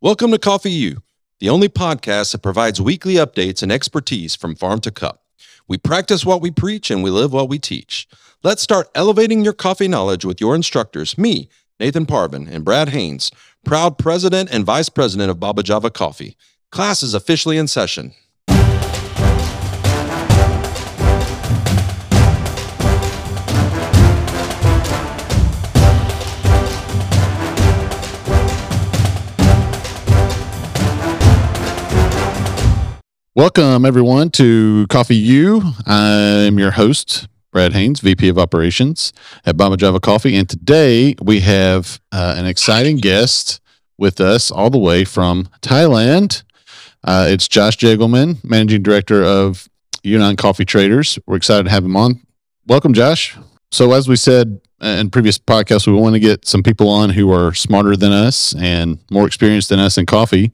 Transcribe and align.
Welcome 0.00 0.30
to 0.30 0.38
Coffee 0.38 0.70
U, 0.70 1.02
the 1.40 1.48
only 1.48 1.68
podcast 1.68 2.30
that 2.30 2.40
provides 2.40 2.80
weekly 2.80 3.14
updates 3.14 3.64
and 3.64 3.72
expertise 3.72 4.36
from 4.36 4.54
farm 4.54 4.78
to 4.82 4.92
cup. 4.92 5.24
We 5.66 5.76
practice 5.76 6.24
what 6.24 6.40
we 6.40 6.52
preach 6.52 6.92
and 6.92 7.02
we 7.02 7.10
live 7.10 7.32
what 7.32 7.48
we 7.48 7.58
teach. 7.58 8.06
Let's 8.44 8.62
start 8.62 8.90
elevating 8.94 9.42
your 9.42 9.54
coffee 9.54 9.88
knowledge 9.88 10.24
with 10.24 10.40
your 10.40 10.54
instructors, 10.54 11.18
me, 11.18 11.48
Nathan 11.80 12.06
Parvin, 12.06 12.46
and 12.46 12.64
Brad 12.64 12.90
Haynes, 12.90 13.32
proud 13.64 13.98
president 13.98 14.50
and 14.52 14.64
vice 14.64 14.88
president 14.88 15.32
of 15.32 15.40
Baba 15.40 15.64
Java 15.64 15.90
Coffee. 15.90 16.36
Class 16.70 17.02
is 17.02 17.12
officially 17.12 17.58
in 17.58 17.66
session. 17.66 18.14
Welcome, 33.38 33.84
everyone, 33.84 34.30
to 34.30 34.88
Coffee 34.88 35.14
U. 35.14 35.62
I'm 35.86 36.58
your 36.58 36.72
host, 36.72 37.28
Brad 37.52 37.72
Haynes, 37.72 38.00
VP 38.00 38.28
of 38.30 38.36
Operations 38.36 39.12
at 39.46 39.56
Baba 39.56 39.76
Java 39.76 40.00
Coffee. 40.00 40.34
And 40.34 40.48
today 40.48 41.14
we 41.22 41.38
have 41.38 42.00
uh, 42.10 42.34
an 42.36 42.46
exciting 42.46 42.96
guest 42.96 43.60
with 43.96 44.20
us 44.20 44.50
all 44.50 44.70
the 44.70 44.78
way 44.78 45.04
from 45.04 45.48
Thailand. 45.62 46.42
Uh, 47.04 47.28
it's 47.30 47.46
Josh 47.46 47.76
Jagelman, 47.76 48.42
Managing 48.42 48.82
Director 48.82 49.22
of 49.22 49.68
Yunnan 50.02 50.34
Coffee 50.34 50.64
Traders. 50.64 51.16
We're 51.24 51.36
excited 51.36 51.62
to 51.62 51.70
have 51.70 51.84
him 51.84 51.94
on. 51.94 52.20
Welcome, 52.66 52.92
Josh. 52.92 53.38
So, 53.70 53.92
as 53.92 54.08
we 54.08 54.16
said 54.16 54.60
in 54.80 55.10
previous 55.10 55.38
podcasts, 55.38 55.86
we 55.86 55.92
want 55.92 56.14
to 56.14 56.20
get 56.20 56.46
some 56.46 56.62
people 56.62 56.88
on 56.88 57.10
who 57.10 57.30
are 57.32 57.52
smarter 57.52 57.96
than 57.96 58.12
us 58.12 58.54
and 58.56 58.98
more 59.10 59.26
experienced 59.26 59.68
than 59.68 59.78
us 59.78 59.98
in 59.98 60.06
coffee. 60.06 60.52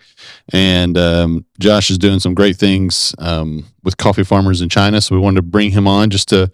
And 0.52 0.96
um, 0.96 1.45
Josh 1.58 1.91
is 1.91 1.98
doing 1.98 2.20
some 2.20 2.34
great 2.34 2.56
things 2.56 3.14
um, 3.19 3.66
with 3.83 3.97
coffee 3.98 4.24
farmers 4.24 4.62
in 4.62 4.69
China. 4.69 5.00
So 5.00 5.14
we 5.14 5.20
wanted 5.20 5.36
to 5.36 5.42
bring 5.42 5.70
him 5.70 5.86
on 5.86 6.11
just 6.11 6.28
to 6.30 6.50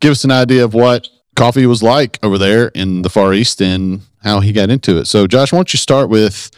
give 0.00 0.12
us 0.12 0.24
an 0.24 0.30
idea 0.30 0.64
of 0.64 0.74
what 0.74 1.08
coffee 1.36 1.66
was 1.66 1.82
like 1.82 2.18
over 2.22 2.38
there 2.38 2.68
in 2.68 3.02
the 3.02 3.10
Far 3.10 3.32
East 3.32 3.60
and 3.60 4.00
how 4.22 4.40
he 4.40 4.52
got 4.52 4.70
into 4.70 4.98
it. 4.98 5.06
So, 5.06 5.26
Josh, 5.26 5.52
why 5.52 5.58
don't 5.58 5.72
you 5.72 5.78
start 5.78 6.08
with 6.08 6.50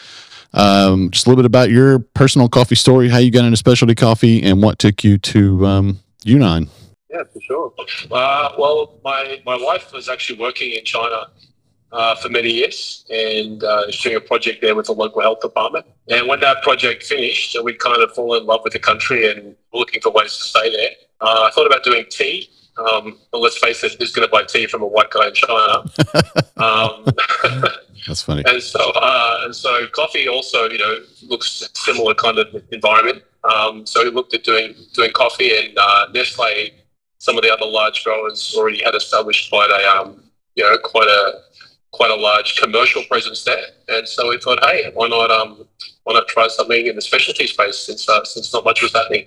um, 0.54 1.10
just 1.10 1.26
a 1.26 1.30
little 1.30 1.42
bit 1.42 1.46
about 1.46 1.70
your 1.70 1.98
personal 1.98 2.48
coffee 2.48 2.74
story, 2.74 3.08
how 3.08 3.18
you 3.18 3.30
got 3.30 3.44
into 3.44 3.56
specialty 3.56 3.94
coffee, 3.94 4.42
and 4.42 4.62
what 4.62 4.78
took 4.78 5.04
you 5.04 5.18
to 5.18 5.66
um, 5.66 6.00
Yunnan? 6.24 6.68
Yeah, 7.12 7.24
for 7.32 7.40
sure. 7.40 7.72
Uh, 8.10 8.52
well, 8.58 8.98
my, 9.04 9.40
my 9.44 9.56
wife 9.56 9.92
was 9.92 10.08
actually 10.08 10.38
working 10.38 10.72
in 10.72 10.84
China 10.84 11.26
uh, 11.92 12.14
for 12.16 12.30
many 12.30 12.50
years 12.50 13.04
and 13.10 13.62
uh, 13.62 13.82
was 13.86 14.00
doing 14.00 14.16
a 14.16 14.20
project 14.20 14.62
there 14.62 14.74
with 14.74 14.86
the 14.86 14.92
local 14.92 15.20
health 15.20 15.40
department. 15.40 15.84
And 16.08 16.26
when 16.26 16.40
that 16.40 16.62
project 16.62 17.02
finished, 17.02 17.56
we 17.62 17.74
kind 17.74 18.02
of 18.02 18.12
fall 18.12 18.34
in 18.36 18.46
love 18.46 18.62
with 18.64 18.72
the 18.72 18.78
country 18.78 19.30
and 19.30 19.54
looking 19.74 20.00
for 20.00 20.10
ways 20.10 20.36
to 20.36 20.44
stay 20.44 20.70
there. 20.70 20.90
Uh, 21.20 21.48
I 21.48 21.50
thought 21.50 21.66
about 21.66 21.84
doing 21.84 22.06
tea. 22.10 22.48
Um, 22.78 23.18
but 23.30 23.40
let's 23.40 23.58
face 23.58 23.84
it, 23.84 23.96
who's 23.98 24.12
going 24.12 24.26
to 24.26 24.32
buy 24.32 24.44
tea 24.44 24.66
from 24.66 24.82
a 24.82 24.86
white 24.86 25.10
guy 25.10 25.28
in 25.28 25.34
China? 25.34 25.84
um, 26.56 27.04
That's 28.06 28.22
funny. 28.22 28.42
And 28.46 28.62
so, 28.62 28.90
uh, 28.96 29.42
and 29.44 29.54
so, 29.54 29.86
coffee 29.88 30.28
also, 30.28 30.68
you 30.68 30.78
know, 30.78 30.98
looks 31.28 31.68
similar 31.74 32.14
kind 32.14 32.38
of 32.38 32.62
environment. 32.72 33.22
Um, 33.44 33.86
so 33.86 34.02
we 34.02 34.10
looked 34.10 34.34
at 34.34 34.42
doing 34.44 34.74
doing 34.92 35.12
coffee, 35.12 35.56
and 35.56 35.76
uh, 35.78 36.06
Nestle 36.12 36.70
some 37.22 37.38
of 37.38 37.44
the 37.44 37.52
other 37.52 37.64
large 37.64 38.02
growers 38.02 38.52
already 38.58 38.82
had 38.82 38.96
established 38.96 39.48
quite 39.48 39.70
a 39.70 39.96
um, 39.96 40.20
you 40.56 40.64
know 40.64 40.76
quite 40.78 41.06
a 41.06 41.40
quite 41.92 42.10
a 42.10 42.16
large 42.16 42.56
commercial 42.56 43.04
presence 43.04 43.44
there, 43.44 43.64
and 43.88 44.08
so 44.08 44.28
we 44.28 44.38
thought, 44.38 44.58
hey, 44.64 44.90
why 44.94 45.06
not 45.06 45.30
um, 45.30 45.64
why 46.02 46.14
not 46.14 46.26
try 46.26 46.48
something 46.48 46.88
in 46.88 46.96
the 46.96 47.00
specialty 47.00 47.46
space 47.46 47.78
since 47.78 48.08
uh, 48.08 48.24
since 48.24 48.52
not 48.52 48.64
much 48.64 48.82
was 48.82 48.92
happening. 48.92 49.26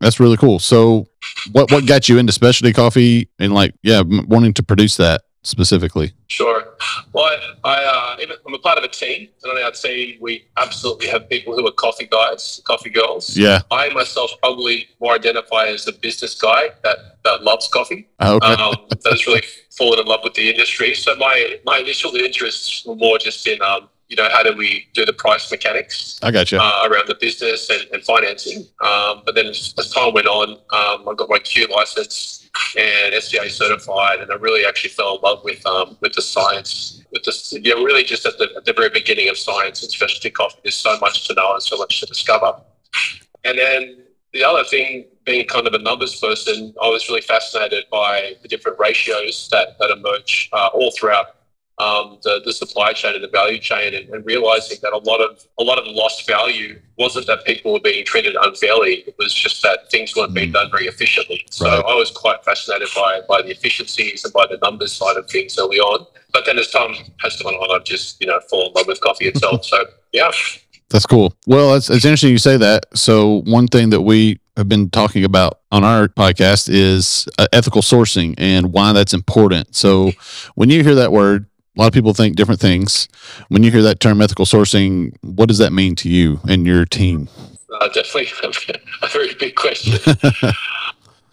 That's 0.00 0.20
really 0.20 0.36
cool. 0.36 0.60
So, 0.60 1.08
what 1.50 1.72
what 1.72 1.84
got 1.84 2.08
you 2.08 2.18
into 2.18 2.32
specialty 2.32 2.72
coffee 2.72 3.28
and 3.40 3.52
like 3.52 3.74
yeah, 3.82 4.02
wanting 4.02 4.54
to 4.54 4.62
produce 4.62 4.96
that? 4.98 5.22
Specifically? 5.42 6.12
Sure. 6.28 6.64
Well, 7.12 7.38
I, 7.64 7.84
uh, 7.84 8.36
I'm 8.46 8.54
a 8.54 8.58
part 8.58 8.78
of 8.78 8.84
a 8.84 8.88
team, 8.88 9.28
and 9.42 9.52
on 9.52 9.62
our 9.62 9.70
team, 9.70 10.18
we 10.20 10.46
absolutely 10.56 11.08
have 11.08 11.28
people 11.28 11.54
who 11.54 11.66
are 11.66 11.72
coffee 11.72 12.06
guys, 12.06 12.60
coffee 12.64 12.90
girls. 12.90 13.36
Yeah. 13.36 13.60
I 13.70 13.88
myself 13.90 14.30
probably 14.40 14.88
more 15.00 15.14
identify 15.14 15.66
as 15.66 15.86
a 15.86 15.92
business 15.92 16.34
guy 16.40 16.70
that, 16.82 17.18
that 17.24 17.42
loves 17.42 17.68
coffee. 17.68 18.08
Oh, 18.20 18.36
okay. 18.36 18.54
Um, 18.54 18.74
that 18.88 19.10
has 19.10 19.26
really 19.26 19.42
fallen 19.76 19.98
in 19.98 20.06
love 20.06 20.20
with 20.22 20.34
the 20.34 20.50
industry. 20.50 20.94
So 20.94 21.14
my 21.16 21.58
my 21.64 21.78
initial 21.78 22.14
interests 22.14 22.84
were 22.86 22.96
more 22.96 23.18
just 23.18 23.46
in 23.46 23.60
um, 23.62 23.88
you 24.12 24.16
know, 24.16 24.28
how 24.30 24.42
do 24.42 24.54
we 24.54 24.86
do 24.92 25.06
the 25.06 25.12
price 25.14 25.50
mechanics? 25.50 26.20
I 26.22 26.30
got 26.30 26.52
you. 26.52 26.58
Uh, 26.60 26.86
around 26.90 27.08
the 27.08 27.16
business 27.18 27.70
and, 27.70 27.80
and 27.94 28.04
financing. 28.04 28.66
Um, 28.82 29.22
but 29.24 29.34
then 29.34 29.46
as, 29.46 29.72
as, 29.78 29.90
time 29.90 30.12
went 30.12 30.26
on, 30.26 30.50
um, 30.50 31.08
I 31.08 31.14
got 31.16 31.30
my 31.30 31.38
Q 31.38 31.66
license 31.68 32.46
and 32.78 33.14
SCA 33.14 33.48
certified, 33.48 34.20
and 34.20 34.30
I 34.30 34.34
really 34.34 34.66
actually 34.66 34.90
fell 34.90 35.16
in 35.16 35.22
love 35.22 35.42
with 35.44 35.64
um, 35.64 35.96
with 36.00 36.12
the 36.12 36.20
science, 36.20 37.02
with 37.10 37.22
the 37.22 37.60
you 37.62 37.74
know, 37.74 37.82
really 37.82 38.04
just 38.04 38.26
at 38.26 38.36
the, 38.36 38.50
at 38.54 38.66
the 38.66 38.74
very 38.74 38.90
beginning 38.90 39.30
of 39.30 39.38
science 39.38 39.82
and 39.82 39.90
specialty 39.90 40.28
coffee. 40.28 40.60
There's 40.62 40.74
so 40.74 40.98
much 40.98 41.26
to 41.28 41.34
know 41.34 41.54
and 41.54 41.62
so 41.62 41.78
much 41.78 42.00
to 42.00 42.06
discover. 42.06 42.52
And 43.44 43.58
then 43.58 44.02
the 44.34 44.44
other 44.44 44.64
thing, 44.64 45.06
being 45.24 45.46
kind 45.46 45.66
of 45.66 45.72
a 45.72 45.78
numbers 45.78 46.20
person, 46.20 46.74
I 46.82 46.88
was 46.90 47.08
really 47.08 47.22
fascinated 47.22 47.86
by 47.90 48.34
the 48.42 48.48
different 48.48 48.78
ratios 48.78 49.48
that 49.52 49.78
that 49.78 49.90
emerge 49.90 50.50
uh, 50.52 50.68
all 50.74 50.90
throughout 50.90 51.36
um, 51.78 52.18
the, 52.22 52.42
the 52.44 52.52
supply 52.52 52.92
chain 52.92 53.14
and 53.14 53.24
the 53.24 53.28
value 53.28 53.58
chain 53.58 53.94
and, 53.94 54.08
and, 54.10 54.26
realizing 54.26 54.76
that 54.82 54.92
a 54.92 54.98
lot 54.98 55.20
of 55.20 55.42
a 55.58 55.62
lot 55.62 55.78
of 55.78 55.84
the 55.86 55.90
lost 55.90 56.26
value 56.26 56.78
wasn't 56.98 57.26
that 57.26 57.44
people 57.44 57.72
were 57.72 57.80
being 57.80 58.04
treated 58.04 58.36
unfairly. 58.40 59.04
It 59.06 59.14
was 59.18 59.32
just 59.32 59.62
that 59.62 59.90
things 59.90 60.14
weren't 60.14 60.34
being 60.34 60.50
mm. 60.50 60.54
done 60.54 60.70
very 60.70 60.86
efficiently. 60.86 61.44
So 61.50 61.66
right. 61.66 61.78
I 61.78 61.94
was 61.94 62.10
quite 62.10 62.44
fascinated 62.44 62.88
by 62.94 63.20
by 63.26 63.42
the 63.42 63.50
efficiencies 63.50 64.22
and 64.24 64.32
by 64.32 64.46
the 64.50 64.58
numbers 64.62 64.92
side 64.92 65.16
of 65.16 65.28
things 65.28 65.58
early 65.58 65.78
on. 65.78 66.06
But 66.32 66.44
then 66.44 66.58
as 66.58 66.70
time 66.70 66.94
has 67.20 67.40
gone 67.40 67.54
on 67.54 67.74
I've 67.74 67.84
just 67.84 68.20
you 68.20 68.26
know 68.26 68.38
fallen 68.50 68.68
in 68.68 68.72
love 68.74 68.86
with 68.86 69.00
coffee 69.00 69.26
itself. 69.26 69.64
So 69.72 69.84
yeah. 70.12 70.30
That's 70.90 71.06
cool. 71.06 71.34
Well 71.46 71.74
it's, 71.74 71.88
it's 71.88 72.04
interesting 72.04 72.30
you 72.30 72.38
say 72.38 72.58
that. 72.58 72.86
So 72.96 73.40
one 73.46 73.66
thing 73.66 73.90
that 73.90 74.02
we 74.02 74.38
have 74.56 74.68
been 74.68 74.90
talking 74.90 75.24
about 75.24 75.60
on 75.70 75.84
our 75.84 76.08
podcast 76.08 76.68
is 76.70 77.26
uh, 77.38 77.46
ethical 77.52 77.80
sourcing 77.80 78.34
and 78.36 78.72
why 78.72 78.92
that's 78.92 79.14
important. 79.14 79.74
So 79.74 80.12
when 80.54 80.68
you 80.68 80.84
hear 80.84 80.94
that 80.96 81.10
word 81.10 81.46
a 81.76 81.80
lot 81.80 81.86
of 81.86 81.92
people 81.92 82.12
think 82.12 82.36
different 82.36 82.60
things. 82.60 83.08
When 83.48 83.62
you 83.62 83.70
hear 83.70 83.82
that 83.82 84.00
term 84.00 84.20
ethical 84.20 84.44
sourcing, 84.44 85.14
what 85.22 85.48
does 85.48 85.58
that 85.58 85.72
mean 85.72 85.96
to 85.96 86.08
you 86.08 86.40
and 86.48 86.66
your 86.66 86.84
team? 86.84 87.28
Uh, 87.72 87.88
definitely 87.88 88.28
a 89.02 89.08
very 89.08 89.34
big 89.34 89.54
question. 89.54 89.94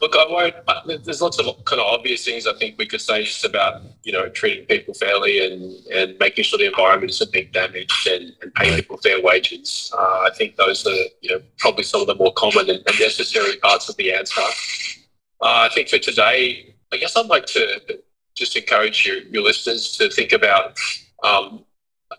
Look, 0.01 0.15
I 0.15 0.25
won't. 0.29 1.03
There's 1.03 1.21
lots 1.21 1.39
of 1.39 1.65
kind 1.65 1.81
of 1.81 1.87
obvious 1.87 2.23
things 2.23 2.47
I 2.47 2.53
think 2.53 2.77
we 2.77 2.85
could 2.85 3.01
say 3.01 3.23
just 3.25 3.43
about 3.43 3.81
you 4.03 4.13
know 4.13 4.29
treating 4.29 4.65
people 4.65 4.93
fairly 4.93 5.45
and 5.45 5.75
and 5.93 6.17
making 6.19 6.45
sure 6.45 6.57
the 6.57 6.67
environment 6.67 7.11
isn't 7.11 7.33
being 7.33 7.49
damaged 7.51 8.07
and, 8.07 8.31
and 8.41 8.53
paying 8.55 8.75
people 8.77 8.95
fair 8.97 9.21
wages. 9.21 9.91
Uh, 9.93 10.21
I 10.21 10.29
think 10.37 10.55
those 10.55 10.87
are 10.87 11.03
you 11.19 11.31
know 11.31 11.41
probably 11.57 11.83
some 11.83 11.99
of 11.99 12.07
the 12.07 12.15
more 12.15 12.31
common 12.31 12.69
and, 12.69 12.81
and 12.87 12.99
necessary 12.99 13.57
parts 13.57 13.89
of 13.89 13.97
the 13.97 14.13
answer. 14.13 14.39
Uh, 15.41 15.67
I 15.67 15.69
think 15.73 15.89
for 15.89 15.97
today, 15.97 16.75
I 16.93 16.97
guess 16.97 17.17
I'd 17.17 17.25
like 17.25 17.45
to 17.47 17.99
just 18.39 18.55
encourage 18.55 19.05
your, 19.05 19.17
your 19.33 19.43
listeners 19.43 19.97
to 19.97 20.09
think 20.09 20.31
about 20.31 20.77
um, 21.23 21.63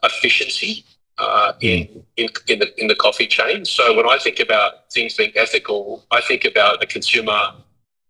efficiency 0.04 0.84
uh, 1.18 1.52
in, 1.60 2.04
in, 2.16 2.28
in, 2.48 2.58
the, 2.60 2.80
in 2.80 2.86
the 2.86 2.94
coffee 2.94 3.26
chain. 3.26 3.64
So 3.64 3.96
when 3.96 4.08
I 4.08 4.18
think 4.18 4.38
about 4.40 4.90
things 4.92 5.16
being 5.16 5.32
ethical, 5.34 6.04
I 6.10 6.20
think 6.20 6.44
about 6.44 6.82
a 6.82 6.86
consumer 6.86 7.40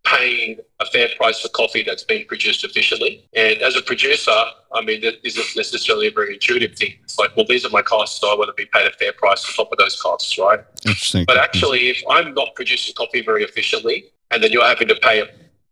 paying 0.04 0.58
a 0.80 0.86
fair 0.86 1.08
price 1.16 1.40
for 1.40 1.48
coffee 1.48 1.82
that's 1.82 2.04
being 2.04 2.26
produced 2.26 2.64
efficiently. 2.64 3.28
And 3.34 3.60
as 3.62 3.76
a 3.76 3.82
producer, 3.82 4.32
I 4.72 4.82
mean, 4.82 5.00
that 5.02 5.14
isn't 5.24 5.56
necessarily 5.56 6.06
a 6.06 6.10
very 6.10 6.34
intuitive 6.34 6.74
thing. 6.76 6.94
It's 7.04 7.18
like, 7.18 7.36
well, 7.36 7.46
these 7.46 7.64
are 7.66 7.70
my 7.70 7.82
costs, 7.82 8.20
so 8.20 8.32
I 8.32 8.36
want 8.36 8.48
to 8.48 8.54
be 8.54 8.68
paid 8.72 8.86
a 8.86 8.92
fair 8.92 9.12
price 9.12 9.44
on 9.46 9.52
top 9.54 9.72
of 9.72 9.78
those 9.78 10.00
costs, 10.00 10.38
right? 10.38 10.60
Interesting. 10.86 11.24
But 11.26 11.36
actually, 11.36 11.90
if 11.90 12.02
I'm 12.08 12.32
not 12.34 12.54
producing 12.54 12.94
coffee 12.94 13.22
very 13.22 13.44
efficiently, 13.44 14.06
and 14.30 14.42
then 14.42 14.52
you're 14.52 14.64
having 14.64 14.88
to 14.88 14.94
pay 14.96 15.20
a 15.20 15.26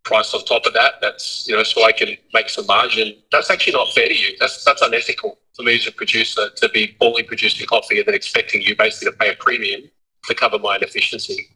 price 0.08 0.32
on 0.34 0.44
top 0.44 0.64
of 0.66 0.72
that. 0.72 0.94
That's 1.00 1.46
you 1.46 1.54
know, 1.56 1.62
so 1.62 1.84
I 1.84 1.92
can 1.92 2.16
make 2.32 2.48
some 2.48 2.66
margin. 2.66 3.14
That's 3.30 3.50
actually 3.50 3.74
not 3.74 3.92
fair 3.92 4.08
to 4.08 4.16
you. 4.16 4.36
That's 4.40 4.64
that's 4.64 4.82
unethical 4.82 5.38
for 5.54 5.62
me 5.62 5.74
as 5.74 5.86
a 5.86 5.92
producer 5.92 6.48
to 6.56 6.68
be 6.70 6.96
only 7.00 7.22
producing 7.22 7.66
coffee 7.66 7.98
and 7.98 8.06
then 8.06 8.14
expecting 8.14 8.62
you 8.62 8.74
basically 8.76 9.12
to 9.12 9.18
pay 9.18 9.30
a 9.30 9.36
premium 9.36 9.82
to 10.24 10.34
cover 10.34 10.58
my 10.58 10.76
inefficiency. 10.76 11.48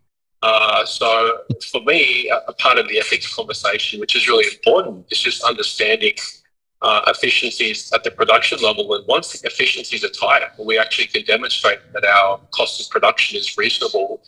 Uh, 0.43 0.85
so 0.85 1.39
for 1.71 1.81
me, 1.83 2.29
a, 2.29 2.37
a, 2.49 2.53
part 2.55 2.77
of 2.77 2.89
the 2.89 2.99
ethics 2.99 3.33
conversation, 3.33 4.01
which 4.01 4.17
is 4.17 4.27
really 4.27 4.47
important, 4.53 5.07
is 5.13 5.21
just 5.21 5.45
understanding 5.45 6.15
uh, 6.83 7.01
efficiencies 7.07 7.93
at 7.93 8.03
the 8.03 8.11
production 8.11 8.59
level. 8.61 8.93
And 8.95 9.07
once 9.07 9.33
the 9.33 9.47
efficiencies 9.47 10.03
are 10.05 10.09
tight, 10.09 10.43
we 10.59 10.79
actually 10.79 11.07
can 11.07 11.25
demonstrate 11.25 11.79
that 11.93 12.05
our 12.05 12.41
cost 12.51 12.81
of 12.81 12.91
production 12.91 13.39
is 13.39 13.57
reasonable. 13.57 14.21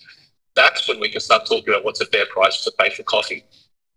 That's 0.54 0.88
when 0.88 1.00
we 1.00 1.08
can 1.08 1.20
start 1.20 1.46
talking 1.46 1.70
about 1.70 1.84
what's 1.84 2.00
a 2.00 2.06
fair 2.06 2.26
price 2.26 2.62
to 2.62 2.72
pay 2.78 2.90
for 2.90 3.02
coffee. 3.02 3.42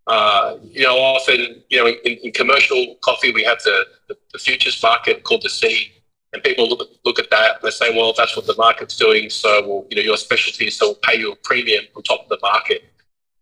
Uh, 0.08 0.56
you 0.62 0.84
know, 0.84 0.96
often, 0.96 1.62
you 1.68 1.78
know, 1.78 1.86
in, 1.86 2.16
in, 2.24 2.32
commercial 2.32 2.96
coffee, 3.02 3.30
we 3.30 3.44
have 3.44 3.58
the, 3.62 3.84
the, 4.08 4.16
the, 4.32 4.38
futures 4.38 4.82
market 4.82 5.22
called 5.22 5.42
the 5.42 5.50
C, 5.50 5.92
And 6.32 6.42
people 6.42 6.66
look, 6.66 6.88
look 7.04 7.18
at 7.18 7.28
that 7.30 7.56
and 7.56 7.62
they 7.62 7.70
say, 7.70 7.94
well, 7.94 8.14
that's 8.16 8.34
what 8.34 8.46
the 8.46 8.54
market's 8.56 8.96
doing. 8.96 9.28
So, 9.28 9.68
well, 9.68 9.86
you 9.90 9.96
know, 9.96 10.02
your 10.02 10.16
specialty, 10.16 10.70
so 10.70 10.86
we'll 10.86 10.94
pay 11.02 11.18
you 11.18 11.32
a 11.32 11.36
premium 11.36 11.84
on 11.94 12.02
top 12.04 12.22
of 12.22 12.28
the 12.30 12.38
market. 12.40 12.84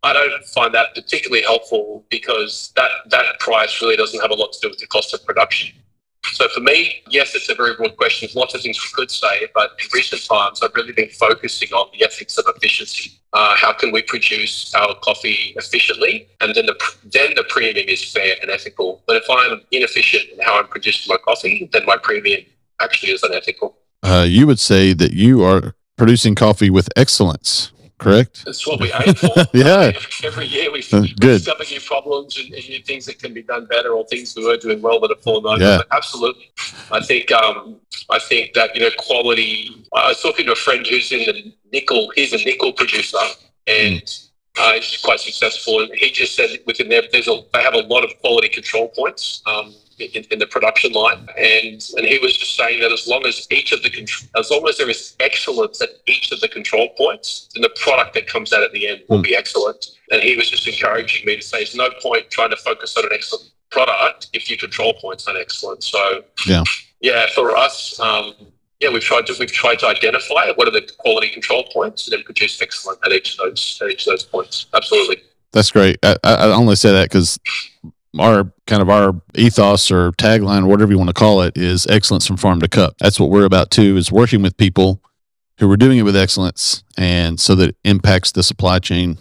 I 0.02 0.12
don't 0.12 0.44
find 0.46 0.74
that 0.74 0.92
particularly 0.92 1.44
helpful 1.44 2.04
because 2.10 2.72
that, 2.74 2.90
that 3.10 3.38
price 3.38 3.80
really 3.80 3.96
doesn't 3.96 4.20
have 4.20 4.32
a 4.32 4.34
lot 4.34 4.52
to 4.54 4.58
do 4.60 4.68
with 4.68 4.80
the 4.80 4.88
cost 4.88 5.14
of 5.14 5.24
production. 5.24 5.72
So 6.32 6.48
for 6.48 6.60
me, 6.60 7.02
yes, 7.08 7.34
it's 7.34 7.48
a 7.48 7.54
very 7.54 7.74
broad 7.74 7.96
question. 7.96 8.26
There's 8.26 8.36
lots 8.36 8.54
of 8.54 8.62
things 8.62 8.78
we 8.82 8.94
could 8.94 9.10
say, 9.10 9.46
but 9.54 9.70
in 9.78 9.86
recent 9.92 10.24
times, 10.24 10.62
I've 10.62 10.74
really 10.74 10.92
been 10.92 11.08
focusing 11.10 11.70
on 11.72 11.88
the 11.92 12.04
ethics 12.04 12.36
of 12.38 12.44
efficiency. 12.54 13.12
Uh, 13.32 13.54
how 13.56 13.72
can 13.72 13.92
we 13.92 14.02
produce 14.02 14.74
our 14.74 14.94
coffee 14.96 15.54
efficiently, 15.56 16.28
and 16.40 16.54
then 16.54 16.66
the 16.66 16.76
then 17.04 17.34
the 17.36 17.44
premium 17.44 17.86
is 17.88 18.02
fair 18.12 18.34
and 18.40 18.50
ethical. 18.50 19.02
But 19.06 19.16
if 19.16 19.24
I'm 19.28 19.60
inefficient 19.72 20.24
in 20.32 20.40
how 20.40 20.58
I'm 20.58 20.68
producing 20.68 21.10
my 21.10 21.18
coffee, 21.18 21.68
then 21.72 21.84
my 21.86 21.96
premium 21.96 22.42
actually 22.80 23.12
is 23.12 23.22
unethical. 23.22 23.76
Uh, 24.02 24.24
you 24.26 24.46
would 24.46 24.60
say 24.60 24.92
that 24.92 25.12
you 25.12 25.42
are 25.42 25.74
producing 25.96 26.34
coffee 26.34 26.70
with 26.70 26.88
excellence 26.96 27.72
correct? 27.98 28.44
That's 28.44 28.66
what 28.66 28.80
we 28.80 28.92
aim 28.92 29.14
for. 29.14 29.32
yeah. 29.54 29.92
Every 30.22 30.46
year 30.46 30.70
we 30.70 30.84
uh, 30.92 31.00
good. 31.20 31.38
discover 31.38 31.64
new 31.70 31.80
problems 31.80 32.38
and, 32.38 32.52
and, 32.52 32.68
new 32.68 32.80
things 32.80 33.06
that 33.06 33.18
can 33.18 33.32
be 33.32 33.42
done 33.42 33.66
better 33.66 33.92
or 33.92 34.06
things 34.06 34.34
we 34.36 34.46
were 34.46 34.56
doing 34.56 34.82
well 34.82 35.00
that 35.00 35.10
have 35.10 35.22
fallen 35.22 35.46
over. 35.46 35.62
Yeah. 35.62 35.82
absolutely. 35.90 36.50
I 36.90 37.00
think 37.00 37.32
um, 37.32 37.80
I 38.10 38.18
think 38.18 38.54
that, 38.54 38.74
you 38.74 38.82
know, 38.82 38.90
quality 38.98 39.86
I 39.94 40.08
was 40.08 40.20
talking 40.20 40.46
to 40.46 40.52
a 40.52 40.56
friend 40.56 40.86
who's 40.86 41.10
in 41.12 41.20
the 41.20 41.54
nickel, 41.72 42.10
he's 42.14 42.32
a 42.32 42.44
nickel 42.44 42.72
producer 42.72 43.18
and 43.66 44.02
mm. 44.02 44.25
Uh, 44.58 44.72
he's 44.74 45.00
quite 45.02 45.20
successful, 45.20 45.80
and 45.80 45.94
he 45.94 46.10
just 46.10 46.34
said 46.34 46.50
within 46.66 46.88
there, 46.88 47.02
there's 47.12 47.28
a, 47.28 47.40
they 47.52 47.62
have 47.62 47.74
a 47.74 47.82
lot 47.82 48.04
of 48.04 48.10
quality 48.20 48.48
control 48.48 48.88
points. 48.88 49.42
Um, 49.46 49.74
in, 49.98 50.24
in, 50.30 50.38
the 50.38 50.46
production 50.46 50.92
line. 50.92 51.28
And 51.38 51.82
and 51.96 52.06
he 52.06 52.18
was 52.20 52.36
just 52.36 52.56
saying 52.56 52.80
that 52.80 52.92
as 52.92 53.06
long 53.06 53.24
as 53.26 53.46
each 53.50 53.72
of 53.72 53.82
the 53.82 53.90
as 54.36 54.50
long 54.50 54.68
as 54.68 54.78
there 54.78 54.90
is 54.90 55.16
excellence 55.20 55.80
at 55.80 55.90
each 56.06 56.32
of 56.32 56.40
the 56.40 56.48
control 56.48 56.90
points, 56.96 57.48
then 57.54 57.62
the 57.62 57.74
product 57.80 58.14
that 58.14 58.26
comes 58.26 58.52
out 58.52 58.62
at 58.62 58.72
the 58.72 58.88
end 58.88 59.02
will 59.08 59.18
mm. 59.18 59.24
be 59.24 59.36
excellent. 59.36 59.86
And 60.10 60.22
he 60.22 60.36
was 60.36 60.50
just 60.50 60.68
encouraging 60.68 61.26
me 61.26 61.36
to 61.36 61.42
say, 61.42 61.58
there's 61.58 61.74
no 61.74 61.90
point 62.02 62.30
trying 62.30 62.50
to 62.50 62.56
focus 62.56 62.96
on 62.96 63.04
an 63.04 63.10
excellent 63.12 63.50
product 63.70 64.28
if 64.32 64.48
your 64.48 64.58
control 64.58 64.94
points 65.00 65.26
aren't 65.26 65.40
excellent. 65.40 65.82
So 65.82 66.22
yeah, 66.46 66.62
yeah, 67.00 67.26
for 67.34 67.56
us. 67.56 67.98
Um, 68.00 68.34
yeah, 68.80 68.90
we've 68.90 69.02
tried 69.02 69.26
to 69.26 69.34
we've 69.38 69.52
tried 69.52 69.78
to 69.80 69.86
identify 69.86 70.50
what 70.52 70.68
are 70.68 70.72
the 70.72 70.88
quality 70.98 71.28
control 71.28 71.64
points 71.72 72.06
and 72.06 72.16
then 72.16 72.24
produce 72.24 72.60
excellent 72.60 72.98
at 73.04 73.12
each 73.12 73.32
of 73.32 73.38
those 73.38 73.78
at 73.82 73.90
each 73.90 74.06
of 74.06 74.12
those 74.12 74.22
points. 74.22 74.66
Absolutely. 74.74 75.22
That's 75.52 75.70
great. 75.70 75.98
I, 76.02 76.16
I 76.22 76.52
only 76.52 76.76
say 76.76 76.92
that 76.92 77.08
because 77.08 77.38
our 78.18 78.52
kind 78.66 78.82
of 78.82 78.90
our 78.90 79.14
ethos 79.34 79.90
or 79.90 80.12
tagline 80.12 80.64
or 80.64 80.66
whatever 80.66 80.92
you 80.92 80.98
want 80.98 81.08
to 81.08 81.14
call 81.14 81.42
it 81.42 81.56
is 81.56 81.86
excellence 81.86 82.26
from 82.26 82.36
farm 82.36 82.60
to 82.60 82.68
cup. 82.68 82.96
That's 82.98 83.18
what 83.18 83.30
we're 83.30 83.44
about 83.44 83.70
too 83.70 83.96
is 83.96 84.12
working 84.12 84.42
with 84.42 84.56
people 84.56 85.00
who 85.58 85.70
are 85.70 85.76
doing 85.76 85.98
it 85.98 86.02
with 86.02 86.16
excellence 86.16 86.84
and 86.98 87.40
so 87.40 87.54
that 87.54 87.70
it 87.70 87.76
impacts 87.84 88.32
the 88.32 88.42
supply 88.42 88.78
chain 88.78 89.18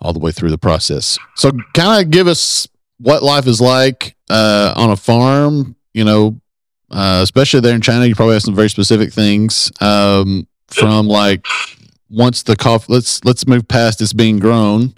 all 0.00 0.12
the 0.12 0.18
way 0.18 0.32
through 0.32 0.50
the 0.50 0.58
process. 0.58 1.18
So 1.36 1.52
kind 1.72 2.04
of 2.04 2.10
give 2.10 2.26
us 2.26 2.68
what 2.98 3.22
life 3.22 3.46
is 3.46 3.60
like 3.60 4.16
uh, 4.28 4.74
on 4.76 4.90
a 4.90 4.96
farm, 4.96 5.76
you 5.94 6.04
know, 6.04 6.40
uh, 6.90 7.20
especially 7.22 7.60
there 7.60 7.74
in 7.74 7.80
China, 7.80 8.06
you 8.06 8.14
probably 8.14 8.34
have 8.34 8.42
some 8.42 8.54
very 8.54 8.70
specific 8.70 9.12
things 9.12 9.70
um, 9.80 10.46
from 10.68 11.06
like 11.06 11.46
once 12.10 12.42
the 12.42 12.56
coffee, 12.56 12.92
let's, 12.92 13.24
let's 13.24 13.46
move 13.46 13.68
past 13.68 14.00
it's 14.00 14.12
being 14.12 14.38
grown 14.38 14.94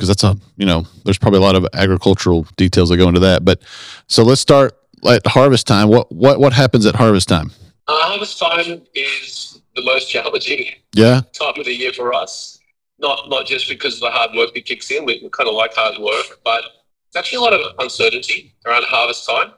because 0.00 0.08
that's 0.08 0.24
a 0.24 0.34
you 0.56 0.64
know 0.64 0.86
there's 1.04 1.18
probably 1.18 1.38
a 1.38 1.42
lot 1.42 1.54
of 1.54 1.66
agricultural 1.74 2.46
details 2.56 2.88
that 2.88 2.96
go 2.96 3.06
into 3.06 3.20
that. 3.20 3.44
But 3.44 3.60
so 4.06 4.22
let's 4.22 4.40
start 4.40 4.74
at 5.06 5.26
harvest 5.26 5.66
time. 5.66 5.88
What 5.88 6.10
what 6.10 6.40
what 6.40 6.54
happens 6.54 6.86
at 6.86 6.94
harvest 6.94 7.28
time? 7.28 7.50
Uh, 7.86 7.96
harvest 7.98 8.38
time 8.38 8.80
is 8.94 9.60
the 9.76 9.82
most 9.82 10.08
challenging 10.08 10.66
yeah 10.94 11.20
time 11.38 11.52
of 11.58 11.66
the 11.66 11.74
year 11.74 11.92
for 11.92 12.14
us. 12.14 12.58
Not 12.98 13.28
not 13.28 13.46
just 13.46 13.68
because 13.68 13.94
of 13.94 14.00
the 14.00 14.10
hard 14.10 14.30
work 14.34 14.54
that 14.54 14.64
kicks 14.64 14.90
in. 14.90 15.04
We, 15.04 15.20
we 15.22 15.28
kind 15.28 15.48
of 15.48 15.54
like 15.54 15.74
hard 15.74 15.98
work, 15.98 16.40
but 16.44 16.64
it's 17.08 17.16
actually 17.16 17.38
a 17.38 17.42
lot 17.42 17.52
of 17.52 17.60
uncertainty 17.78 18.54
around 18.64 18.84
harvest 18.84 19.28
time. 19.28 19.52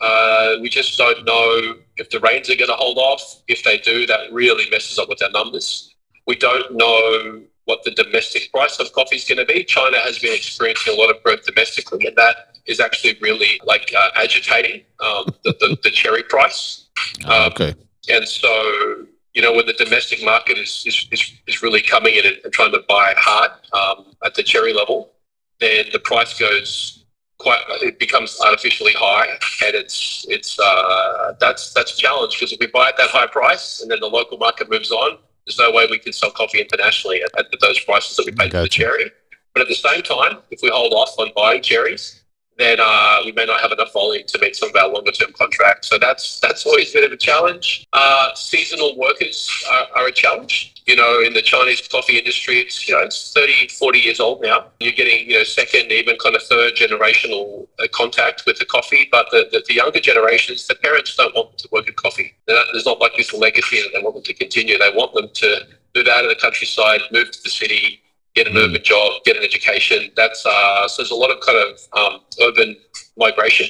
Uh, 0.00 0.56
we 0.62 0.68
just 0.68 0.96
don't 0.96 1.24
know 1.24 1.74
if 1.98 2.08
the 2.10 2.20
rains 2.20 2.48
are 2.48 2.56
going 2.56 2.70
to 2.70 2.74
hold 2.74 2.98
off. 2.98 3.42
If 3.48 3.62
they 3.64 3.78
do, 3.78 4.06
that 4.06 4.32
really 4.32 4.68
messes 4.70 4.98
up 4.98 5.08
with 5.08 5.22
our 5.22 5.30
numbers. 5.30 5.94
We 6.26 6.36
don't 6.36 6.74
know 6.74 7.42
what 7.64 7.84
the 7.84 7.90
domestic 7.90 8.50
price 8.52 8.80
of 8.80 8.92
coffee 8.92 9.16
is 9.16 9.24
going 9.24 9.38
to 9.38 9.44
be. 9.44 9.62
China 9.64 9.98
has 9.98 10.18
been 10.18 10.34
experiencing 10.34 10.94
a 10.94 10.96
lot 10.96 11.10
of 11.14 11.22
growth 11.22 11.44
domestically, 11.44 12.06
and 12.06 12.16
that 12.16 12.56
is 12.66 12.80
actually 12.80 13.16
really 13.20 13.60
like 13.64 13.92
uh, 13.96 14.08
agitating 14.16 14.82
um, 15.00 15.26
the, 15.44 15.54
the, 15.60 15.78
the, 15.82 15.90
cherry 15.90 16.22
price. 16.22 16.88
Ah, 17.26 17.46
um, 17.46 17.52
okay. 17.52 17.74
And 18.08 18.26
so, 18.26 19.06
you 19.34 19.42
know, 19.42 19.52
when 19.52 19.66
the 19.66 19.72
domestic 19.74 20.24
market 20.24 20.58
is, 20.58 20.84
is, 20.86 21.06
is, 21.12 21.32
is 21.46 21.62
really 21.62 21.82
coming 21.82 22.14
in 22.14 22.26
and, 22.26 22.36
and, 22.42 22.52
trying 22.52 22.72
to 22.72 22.82
buy 22.88 23.14
hard 23.16 23.50
um, 23.72 24.14
at 24.24 24.34
the 24.34 24.42
cherry 24.42 24.72
level, 24.72 25.12
then 25.60 25.86
the 25.92 25.98
price 25.98 26.38
goes 26.38 26.99
quite, 27.40 27.60
it 27.82 27.98
becomes 27.98 28.38
artificially 28.40 28.92
high. 28.96 29.28
And 29.64 29.74
it's, 29.74 30.26
it's, 30.28 30.58
uh, 30.58 31.34
that's, 31.40 31.72
that's 31.72 31.94
a 31.94 31.96
challenge 31.96 32.36
because 32.38 32.52
if 32.52 32.60
we 32.60 32.66
buy 32.66 32.88
at 32.88 32.96
that 32.98 33.10
high 33.10 33.26
price 33.26 33.80
and 33.80 33.90
then 33.90 34.00
the 34.00 34.06
local 34.06 34.38
market 34.38 34.70
moves 34.70 34.92
on, 34.92 35.18
there's 35.46 35.58
no 35.58 35.72
way 35.72 35.86
we 35.90 35.98
can 35.98 36.12
sell 36.12 36.30
coffee 36.30 36.60
internationally 36.60 37.22
at, 37.22 37.36
at 37.38 37.60
those 37.60 37.80
prices 37.80 38.16
that 38.16 38.26
we 38.26 38.32
paid 38.32 38.52
gotcha. 38.52 38.58
for 38.58 38.62
the 38.62 38.68
cherry. 38.68 39.10
But 39.54 39.62
at 39.62 39.68
the 39.68 39.74
same 39.74 40.02
time, 40.02 40.38
if 40.50 40.60
we 40.62 40.70
hold 40.70 40.92
off 40.92 41.18
on 41.18 41.30
buying 41.34 41.62
cherries, 41.62 42.19
then 42.60 42.78
uh, 42.80 43.20
we 43.24 43.32
may 43.32 43.44
not 43.44 43.60
have 43.60 43.72
enough 43.72 43.92
volume 43.92 44.24
to 44.26 44.38
meet 44.40 44.56
some 44.56 44.68
of 44.68 44.76
our 44.76 44.88
longer 44.88 45.12
term 45.12 45.32
contracts. 45.32 45.88
So 45.88 45.98
that's 45.98 46.40
that's 46.40 46.66
always 46.66 46.90
a 46.90 46.98
bit 46.98 47.04
of 47.04 47.12
a 47.12 47.16
challenge. 47.16 47.86
Uh, 47.92 48.34
seasonal 48.34 48.96
workers 48.96 49.48
are, 49.70 49.86
are, 49.96 50.06
a 50.08 50.12
challenge. 50.12 50.74
You 50.86 50.96
know, 50.96 51.20
in 51.20 51.32
the 51.32 51.42
Chinese 51.42 51.86
coffee 51.86 52.18
industry, 52.18 52.58
it's 52.58 52.86
you 52.86 52.94
know 52.94 53.00
it's 53.00 53.32
30, 53.32 53.68
40 53.68 53.98
years 53.98 54.20
old 54.20 54.42
now. 54.42 54.66
You're 54.80 54.92
getting 54.92 55.28
you 55.28 55.38
know 55.38 55.44
second, 55.44 55.92
even 55.92 56.16
kind 56.22 56.36
of 56.36 56.42
third 56.42 56.74
generational 56.74 57.66
uh, 57.78 57.86
contact 57.92 58.44
with 58.46 58.58
the 58.58 58.64
coffee. 58.64 59.08
But 59.10 59.26
the, 59.30 59.48
the, 59.50 59.64
the, 59.66 59.74
younger 59.74 60.00
generations, 60.00 60.66
the 60.66 60.74
parents 60.76 61.14
don't 61.16 61.34
want 61.34 61.50
them 61.50 61.58
to 61.58 61.68
work 61.72 61.88
in 61.88 61.94
coffee. 61.94 62.34
There's 62.46 62.86
not 62.86 63.00
like 63.00 63.12
this 63.16 63.32
legacy 63.32 63.80
that 63.82 63.90
they 63.94 64.02
want 64.02 64.16
them 64.16 64.24
to 64.24 64.34
continue. 64.34 64.78
They 64.78 64.92
want 64.94 65.14
them 65.14 65.28
to 65.32 65.66
move 65.94 66.08
out 66.08 66.24
of 66.24 66.30
the 66.30 66.36
countryside, 66.40 67.00
move 67.12 67.30
to 67.30 67.42
the 67.42 67.50
city, 67.50 67.99
get 68.34 68.46
an 68.46 68.56
urban 68.56 68.82
job, 68.82 69.22
get 69.24 69.36
an 69.36 69.42
education. 69.42 70.10
That's 70.16 70.44
uh, 70.46 70.88
so 70.88 71.02
there's 71.02 71.10
a 71.10 71.14
lot 71.14 71.30
of 71.30 71.40
kind 71.40 71.58
of 71.58 71.80
um, 71.98 72.20
urban 72.42 72.76
migration. 73.16 73.68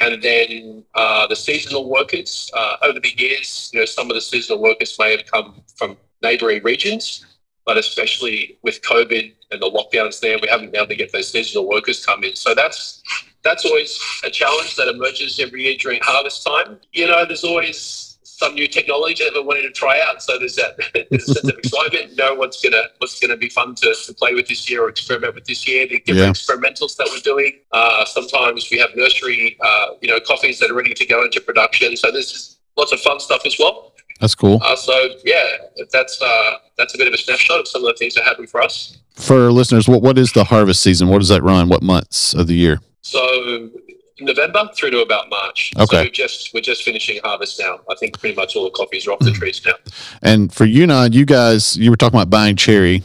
And 0.00 0.22
then 0.22 0.84
uh, 0.94 1.26
the 1.26 1.36
seasonal 1.36 1.88
workers, 1.88 2.50
uh, 2.54 2.76
over 2.82 3.00
the 3.00 3.12
years, 3.16 3.70
you 3.72 3.80
know, 3.80 3.86
some 3.86 4.10
of 4.10 4.14
the 4.14 4.20
seasonal 4.20 4.60
workers 4.60 4.94
may 4.98 5.12
have 5.12 5.24
come 5.30 5.62
from 5.74 5.96
neighbouring 6.22 6.62
regions, 6.62 7.24
but 7.64 7.78
especially 7.78 8.58
with 8.62 8.82
COVID 8.82 9.32
and 9.50 9.62
the 9.62 9.70
lockdowns 9.70 10.20
there, 10.20 10.38
we 10.40 10.48
haven't 10.48 10.72
been 10.72 10.80
able 10.80 10.88
to 10.88 10.96
get 10.96 11.12
those 11.12 11.30
seasonal 11.30 11.66
workers 11.66 12.04
come 12.04 12.24
in. 12.24 12.36
So 12.36 12.54
that's 12.54 13.02
that's 13.42 13.64
always 13.64 13.98
a 14.24 14.30
challenge 14.30 14.76
that 14.76 14.88
emerges 14.88 15.38
every 15.38 15.62
year 15.64 15.76
during 15.78 16.00
harvest 16.02 16.44
time. 16.44 16.78
You 16.92 17.06
know, 17.06 17.24
there's 17.24 17.44
always 17.44 18.15
some 18.36 18.54
new 18.54 18.68
technology 18.68 19.24
that 19.24 19.32
we're 19.34 19.42
wanting 19.42 19.62
to 19.62 19.72
try 19.72 19.98
out. 20.06 20.22
So 20.22 20.38
there's 20.38 20.56
that 20.56 20.76
there's 21.10 21.28
a 21.28 21.34
sense 21.34 21.48
of 21.48 21.58
excitement. 21.58 22.16
Know 22.16 22.34
what's 22.34 22.60
gonna 22.62 22.84
what's 22.98 23.18
gonna 23.18 23.36
be 23.36 23.48
fun 23.48 23.74
to, 23.76 23.94
to 23.94 24.14
play 24.14 24.34
with 24.34 24.46
this 24.46 24.68
year 24.68 24.84
or 24.84 24.90
experiment 24.90 25.34
with 25.34 25.46
this 25.46 25.66
year. 25.66 25.86
The 25.86 26.00
different 26.00 26.18
yeah. 26.18 26.30
experimentals 26.30 26.96
that 26.96 27.08
we're 27.10 27.20
doing. 27.20 27.52
Uh, 27.72 28.04
sometimes 28.04 28.68
we 28.70 28.78
have 28.78 28.90
nursery, 28.94 29.56
uh, 29.64 29.86
you 30.02 30.08
know, 30.08 30.20
coffees 30.20 30.58
that 30.58 30.70
are 30.70 30.74
ready 30.74 30.92
to 30.92 31.06
go 31.06 31.24
into 31.24 31.40
production. 31.40 31.96
So 31.96 32.10
this 32.10 32.32
is 32.34 32.58
lots 32.76 32.92
of 32.92 33.00
fun 33.00 33.20
stuff 33.20 33.46
as 33.46 33.56
well. 33.58 33.94
That's 34.20 34.34
cool. 34.34 34.60
Uh, 34.62 34.76
so 34.76 34.92
yeah, 35.24 35.56
that's 35.90 36.20
uh, 36.20 36.52
that's 36.76 36.94
a 36.94 36.98
bit 36.98 37.08
of 37.08 37.14
a 37.14 37.18
snapshot 37.18 37.60
of 37.60 37.68
some 37.68 37.84
of 37.84 37.88
the 37.88 37.98
things 37.98 38.14
that 38.16 38.24
happen 38.24 38.46
for 38.46 38.60
us. 38.60 38.98
For 39.14 39.50
listeners, 39.50 39.88
what 39.88 40.02
what 40.02 40.18
is 40.18 40.32
the 40.32 40.44
harvest 40.44 40.82
season? 40.82 41.08
What 41.08 41.20
does 41.20 41.28
that 41.30 41.42
run? 41.42 41.70
What 41.70 41.82
months 41.82 42.34
of 42.34 42.48
the 42.48 42.54
year? 42.54 42.80
So 43.00 43.70
November 44.20 44.68
through 44.74 44.90
to 44.90 45.00
about 45.00 45.28
March. 45.28 45.72
Okay. 45.76 45.96
So 45.96 46.02
we're 46.02 46.10
just 46.10 46.54
we're 46.54 46.60
just 46.60 46.82
finishing 46.82 47.20
harvest 47.22 47.58
now. 47.58 47.80
I 47.90 47.94
think 47.96 48.18
pretty 48.18 48.34
much 48.34 48.56
all 48.56 48.64
the 48.64 48.70
coffees 48.70 49.06
are 49.06 49.12
off 49.12 49.18
the 49.20 49.26
mm-hmm. 49.26 49.38
trees 49.38 49.62
now. 49.64 49.74
And 50.22 50.52
for 50.52 50.64
you, 50.64 50.80
Yunnan, 50.80 51.12
you 51.12 51.24
guys, 51.24 51.76
you 51.76 51.90
were 51.90 51.96
talking 51.96 52.18
about 52.18 52.30
buying 52.30 52.56
cherry. 52.56 53.02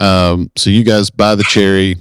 Um, 0.00 0.50
so 0.56 0.70
you 0.70 0.84
guys 0.84 1.10
buy 1.10 1.34
the 1.34 1.44
cherry 1.44 1.96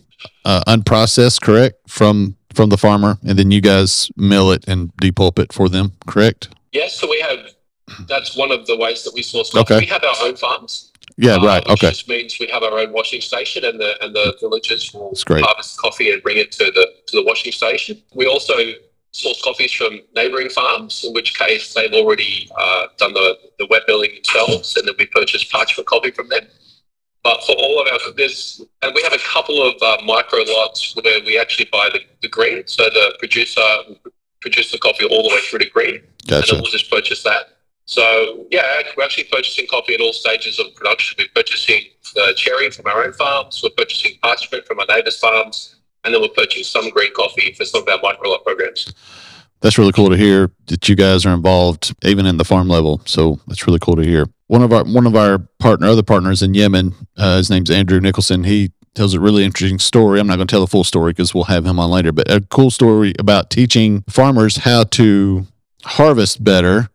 uh, 0.46 0.64
unprocessed, 0.68 1.42
correct, 1.42 1.78
from 1.88 2.36
from 2.54 2.70
the 2.70 2.78
farmer, 2.78 3.18
and 3.26 3.38
then 3.38 3.52
you 3.52 3.62
guys 3.62 4.12
mill 4.18 4.52
it 4.52 4.66
and 4.68 4.94
depulp 4.98 5.40
it 5.40 5.54
for 5.54 5.70
them, 5.70 5.94
correct? 6.08 6.50
Yes. 6.72 6.96
So 7.00 7.10
we 7.10 7.20
have. 7.22 7.40
That's 8.08 8.38
one 8.38 8.52
of 8.52 8.66
the 8.68 8.78
ways 8.78 9.04
that 9.04 9.14
we 9.14 9.22
source 9.22 9.52
coffee. 9.52 9.74
Okay. 9.74 9.80
We 9.82 9.86
have 9.88 10.04
our 10.04 10.16
own 10.22 10.38
farms. 10.38 10.91
Yeah, 11.18 11.36
uh, 11.36 11.46
right. 11.46 11.64
Which 11.68 11.84
okay. 11.84 11.90
just 11.90 12.08
means 12.08 12.38
we 12.40 12.48
have 12.48 12.64
our 12.64 12.80
own 12.80 12.92
washing 12.92 13.22
station, 13.22 13.66
and 13.66 13.80
the 13.80 14.04
and 14.04 14.16
the 14.16 14.36
villagers 14.40 14.94
will 14.94 15.14
harvest 15.28 15.80
coffee 15.80 16.12
and 16.12 16.22
bring 16.24 16.38
it 16.38 16.52
to 16.54 16.66
the 16.66 16.88
to 17.08 17.18
the 17.18 17.24
washing 17.24 17.52
station. 17.52 18.02
We 18.14 18.28
also 18.28 18.56
source 19.12 19.42
coffees 19.44 19.72
from 19.74 20.00
neighbouring 20.16 20.50
farms, 20.50 21.04
in 21.04 21.14
which 21.14 21.38
case 21.38 21.74
they've 21.74 21.94
already 21.94 22.50
uh, 22.58 22.88
done 22.98 23.14
the, 23.14 23.38
the 23.60 23.68
wet 23.70 23.84
milling 23.88 24.16
themselves, 24.16 24.76
and 24.78 24.88
then 24.88 24.96
we 24.98 25.06
purchase 25.06 25.44
parts 25.44 25.74
parchment 25.74 25.88
coffee 25.88 26.12
from 26.12 26.30
them. 26.30 26.48
But 27.24 27.44
for 27.44 27.54
all 27.54 27.82
of 27.82 27.88
our, 27.88 28.14
there's, 28.14 28.62
and 28.82 28.96
we 28.96 29.04
have 29.04 29.14
a 29.14 29.20
couple 29.20 29.62
of 29.62 29.76
uh, 29.82 29.98
micro 30.04 30.40
lots 30.40 30.96
where 30.96 31.20
we 31.24 31.38
actually 31.38 31.70
buy 31.72 31.90
the, 31.94 32.00
the 32.22 32.30
green. 32.30 32.66
So 32.66 32.84
the 32.86 33.16
producer 33.20 33.62
produce 34.40 34.72
the 34.72 34.80
coffee 34.80 35.06
all 35.06 35.30
the 35.30 35.36
way 35.36 35.42
through 35.42 35.60
to 35.60 35.70
green, 35.70 36.02
and 36.30 36.44
then 36.44 36.62
we'll 36.62 36.72
just 36.72 36.90
purchase 36.90 37.22
that. 37.24 37.58
So 37.92 38.46
yeah, 38.50 38.64
we're 38.96 39.04
actually 39.04 39.26
purchasing 39.26 39.68
coffee 39.68 39.96
at 39.96 40.00
all 40.00 40.14
stages 40.14 40.60
of 40.60 40.74
production. 40.76 41.18
We're 41.20 41.44
purchasing 41.44 41.82
cherry 42.38 42.72
from 42.72 42.88
our 42.88 43.04
own 43.04 43.12
farms. 43.12 43.60
We're 43.62 43.72
purchasing 43.72 44.14
parchment 44.24 44.66
from 44.66 44.80
our 44.80 44.86
neighbours' 44.88 45.20
farms, 45.20 45.76
and 46.06 46.14
then 46.14 46.22
we're 46.22 46.30
purchasing 46.30 46.64
some 46.64 46.90
green 46.92 47.14
coffee 47.14 47.52
for 47.52 47.66
some 47.66 47.82
of 47.82 47.90
our 47.90 48.00
micro 48.02 48.30
lot 48.30 48.46
programs. 48.46 48.94
That's 49.60 49.78
really 49.78 49.92
cool 49.92 50.10
to 50.10 50.16
hear 50.16 50.52
that 50.68 50.88
you 50.88 50.96
guys 50.96 51.26
are 51.26 51.34
involved 51.34 51.94
even 52.04 52.26
in 52.26 52.38
the 52.38 52.46
farm 52.46 52.70
level. 52.70 53.02
So 53.04 53.42
that's 53.46 53.68
really 53.68 53.80
cool 53.80 53.98
to 53.98 54.04
hear. 54.04 54.26
One 54.48 54.64
of 54.64 54.72
our 54.72 54.86
one 54.86 55.06
of 55.06 55.18
our 55.18 55.40
partner 55.60 55.88
other 55.88 56.02
partners 56.02 56.42
in 56.42 56.54
Yemen, 56.54 56.96
uh, 57.18 57.36
his 57.36 57.50
name's 57.50 57.70
Andrew 57.70 58.00
Nicholson. 58.00 58.46
He 58.46 58.72
tells 58.96 59.14
a 59.14 59.20
really 59.20 59.44
interesting 59.44 59.80
story. 59.80 60.22
I'm 60.22 60.28
not 60.28 60.38
going 60.38 60.48
to 60.48 60.52
tell 60.52 60.62
the 60.62 60.68
full 60.68 60.86
story 60.86 61.12
because 61.12 61.34
we'll 61.34 61.44
have 61.44 61.66
him 61.66 61.78
on 61.78 61.90
later, 61.90 62.14
but 62.14 62.32
a 62.32 62.40
cool 62.40 62.72
story 62.72 63.14
about 63.20 63.50
teaching 63.50 64.06
farmers 64.08 64.56
how 64.56 64.86
to 64.86 65.46
harvest 65.84 66.42
better, 66.42 66.90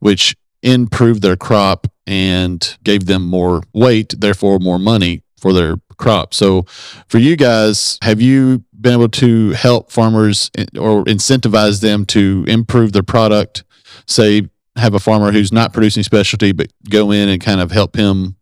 which 0.00 0.34
improved 0.62 1.22
their 1.22 1.36
crop 1.36 1.86
and 2.06 2.76
gave 2.82 3.06
them 3.06 3.26
more 3.26 3.62
weight, 3.72 4.14
therefore 4.18 4.58
more 4.58 4.78
money 4.78 5.22
for 5.38 5.52
their 5.52 5.76
crop. 5.96 6.34
So 6.34 6.62
for 7.08 7.18
you 7.18 7.36
guys, 7.36 7.98
have 8.02 8.20
you 8.20 8.64
been 8.78 8.94
able 8.94 9.08
to 9.08 9.50
help 9.50 9.90
farmers 9.90 10.50
or 10.78 11.04
incentivize 11.04 11.80
them 11.80 12.04
to 12.06 12.44
improve 12.48 12.92
their 12.92 13.02
product? 13.02 13.64
Say, 14.06 14.48
have 14.76 14.94
a 14.94 15.00
farmer 15.00 15.32
who's 15.32 15.52
not 15.52 15.72
producing 15.72 16.02
specialty, 16.02 16.52
but 16.52 16.72
go 16.88 17.10
in 17.10 17.28
and 17.28 17.40
kind 17.40 17.60
of 17.60 17.70
help 17.70 17.96
him 17.96 18.36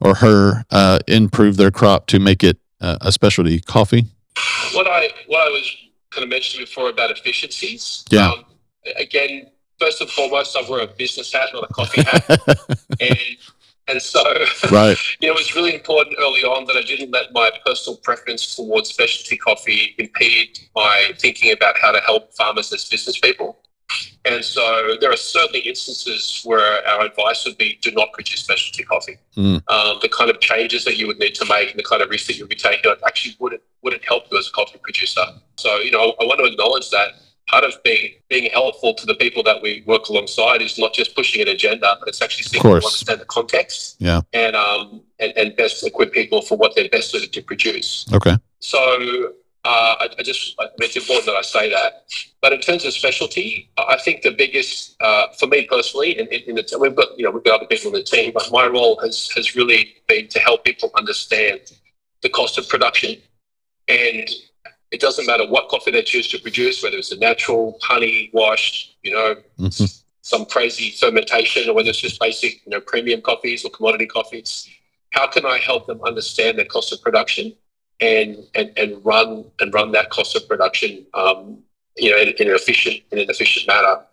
or 0.00 0.16
her 0.16 0.64
uh, 0.70 0.98
improve 1.06 1.56
their 1.56 1.70
crop 1.70 2.06
to 2.08 2.18
make 2.18 2.42
it 2.42 2.58
uh, 2.80 2.98
a 3.00 3.12
specialty 3.12 3.60
coffee? 3.60 4.06
what 4.76 4.86
I 4.86 5.08
what 5.26 5.40
I 5.40 5.50
was 5.50 5.76
kind 6.10 6.22
of 6.22 6.28
mentioning 6.28 6.64
before 6.64 6.90
about 6.90 7.10
efficiencies. 7.10 8.04
Yeah. 8.10 8.30
Um, 8.30 8.44
again, 8.96 9.50
first 9.78 10.00
and 10.00 10.10
foremost, 10.10 10.56
I 10.56 10.68
wear 10.68 10.82
a 10.82 10.86
business 10.86 11.32
hat, 11.32 11.48
not 11.52 11.64
a 11.68 11.72
coffee 11.72 12.02
hat, 12.02 12.28
and 13.00 13.18
and 13.88 14.02
so 14.02 14.22
right. 14.70 14.96
you 15.20 15.28
know 15.28 15.34
it 15.34 15.36
was 15.36 15.54
really 15.54 15.74
important 15.74 16.16
early 16.18 16.42
on 16.42 16.64
that 16.66 16.76
I 16.76 16.82
didn't 16.82 17.10
let 17.10 17.32
my 17.32 17.50
personal 17.64 17.96
preference 17.98 18.56
towards 18.56 18.90
specialty 18.90 19.36
coffee 19.36 19.94
impede 19.98 20.58
my 20.74 21.12
thinking 21.18 21.52
about 21.52 21.78
how 21.78 21.92
to 21.92 22.00
help 22.00 22.32
farmers 22.34 22.72
as 22.72 22.88
business 22.88 23.18
people. 23.18 23.58
And 24.24 24.44
so 24.44 24.96
there 25.00 25.12
are 25.12 25.16
certainly 25.16 25.60
instances 25.60 26.42
where 26.44 26.84
our 26.88 27.02
advice 27.02 27.44
would 27.44 27.56
be 27.56 27.78
do 27.80 27.92
not 27.92 28.12
produce 28.12 28.40
specialty 28.40 28.82
coffee. 28.82 29.16
Mm. 29.36 29.62
Um, 29.68 29.98
the 30.02 30.08
kind 30.08 30.28
of 30.28 30.40
changes 30.40 30.84
that 30.84 30.96
you 30.96 31.06
would 31.06 31.20
need 31.20 31.36
to 31.36 31.44
make 31.44 31.70
and 31.70 31.78
the 31.78 31.84
kind 31.84 32.02
of 32.02 32.10
risk 32.10 32.26
that 32.26 32.36
you 32.36 32.42
would 32.42 32.50
be 32.50 32.56
taking 32.56 32.92
actually 33.06 33.36
wouldn't 33.38 33.62
wouldn't 33.82 34.04
help 34.04 34.24
you 34.32 34.38
as 34.38 34.48
a 34.48 34.50
coffee 34.50 34.78
producer. 34.82 35.22
So 35.56 35.76
you 35.78 35.92
know 35.92 36.16
I 36.20 36.24
want 36.24 36.40
to 36.40 36.46
acknowledge 36.46 36.90
that 36.90 37.12
part 37.48 37.64
of 37.64 37.74
being 37.84 38.12
being 38.28 38.50
helpful 38.50 38.94
to 38.94 39.06
the 39.06 39.14
people 39.14 39.42
that 39.42 39.62
we 39.62 39.82
work 39.86 40.08
alongside 40.08 40.62
is 40.62 40.78
not 40.78 40.92
just 40.92 41.14
pushing 41.14 41.40
an 41.42 41.48
agenda, 41.48 41.96
but 41.98 42.08
it's 42.08 42.22
actually 42.22 42.44
seeking 42.44 42.62
to 42.62 42.76
understand 42.76 43.20
the 43.20 43.24
context 43.24 43.96
Yeah. 43.98 44.20
and 44.32 44.56
um 44.56 45.02
and, 45.18 45.32
and 45.36 45.56
best 45.56 45.86
equip 45.86 46.12
people 46.12 46.42
for 46.42 46.56
what 46.56 46.74
they're 46.74 46.88
best 46.88 47.10
suited 47.10 47.32
to 47.32 47.42
produce. 47.42 48.06
Okay. 48.12 48.36
So 48.60 49.32
uh, 49.64 49.96
I, 50.00 50.08
I 50.18 50.22
just 50.22 50.54
it's 50.78 50.96
important 50.96 51.26
that 51.26 51.34
I 51.34 51.42
say 51.42 51.70
that. 51.70 52.04
But 52.40 52.52
in 52.52 52.60
terms 52.60 52.84
of 52.84 52.92
specialty, 52.92 53.68
I 53.76 53.98
think 53.98 54.22
the 54.22 54.30
biggest 54.30 54.94
uh, 55.00 55.28
for 55.38 55.46
me 55.46 55.66
personally, 55.66 56.18
in, 56.18 56.26
in, 56.28 56.40
in 56.50 56.54
the 56.54 56.78
we've 56.80 56.94
got 56.94 57.18
you 57.18 57.24
know 57.24 57.32
we've 57.32 57.42
got 57.42 57.56
other 57.60 57.66
people 57.66 57.88
in 57.88 57.94
the 57.94 58.04
team, 58.04 58.32
but 58.32 58.48
my 58.52 58.66
role 58.66 58.98
has 59.00 59.30
has 59.34 59.56
really 59.56 59.94
been 60.06 60.28
to 60.28 60.38
help 60.38 60.64
people 60.64 60.90
understand 60.96 61.60
the 62.22 62.28
cost 62.28 62.58
of 62.58 62.68
production, 62.68 63.16
and 63.88 64.30
it 64.90 65.00
doesn't 65.00 65.26
matter 65.26 65.46
what 65.46 65.68
coffee 65.68 65.90
they 65.90 66.02
choose 66.02 66.28
to 66.28 66.38
produce, 66.38 66.82
whether 66.82 66.96
it's 66.96 67.12
a 67.12 67.16
natural 67.18 67.78
honey 67.82 68.30
wash, 68.32 68.92
you 69.02 69.12
know, 69.12 69.36
Mhm. 69.58 70.02
some 70.22 70.44
crazy 70.46 70.90
fermentation, 70.90 71.68
or 71.68 71.72
whether 71.74 71.90
it's 71.90 71.98
just 72.00 72.20
basic 72.20 72.54
you 72.64 72.70
know 72.70 72.80
premium 72.80 73.20
coffees 73.20 73.64
or 73.64 73.70
commodity 73.70 74.06
coffees. 74.06 74.68
How 75.10 75.26
can 75.26 75.46
I 75.46 75.58
help 75.58 75.86
them 75.86 76.00
understand 76.02 76.58
their 76.58 76.66
cost 76.66 76.92
of 76.92 77.00
production? 77.02 77.54
and 78.00 78.46
and, 78.54 78.70
and 78.76 79.02
run 79.06 79.50
and 79.60 79.72
run 79.72 79.90
that 79.90 80.10
cost 80.10 80.36
of 80.36 80.46
production 80.46 81.06
um, 81.14 81.56
you 81.96 82.10
know 82.10 82.18
in, 82.18 82.28
in 82.40 82.46
an 82.50 82.54
efficient 82.54 83.00
in 83.10 83.18
an 83.18 83.30
efficient 83.30 83.66
manner 83.66 84.04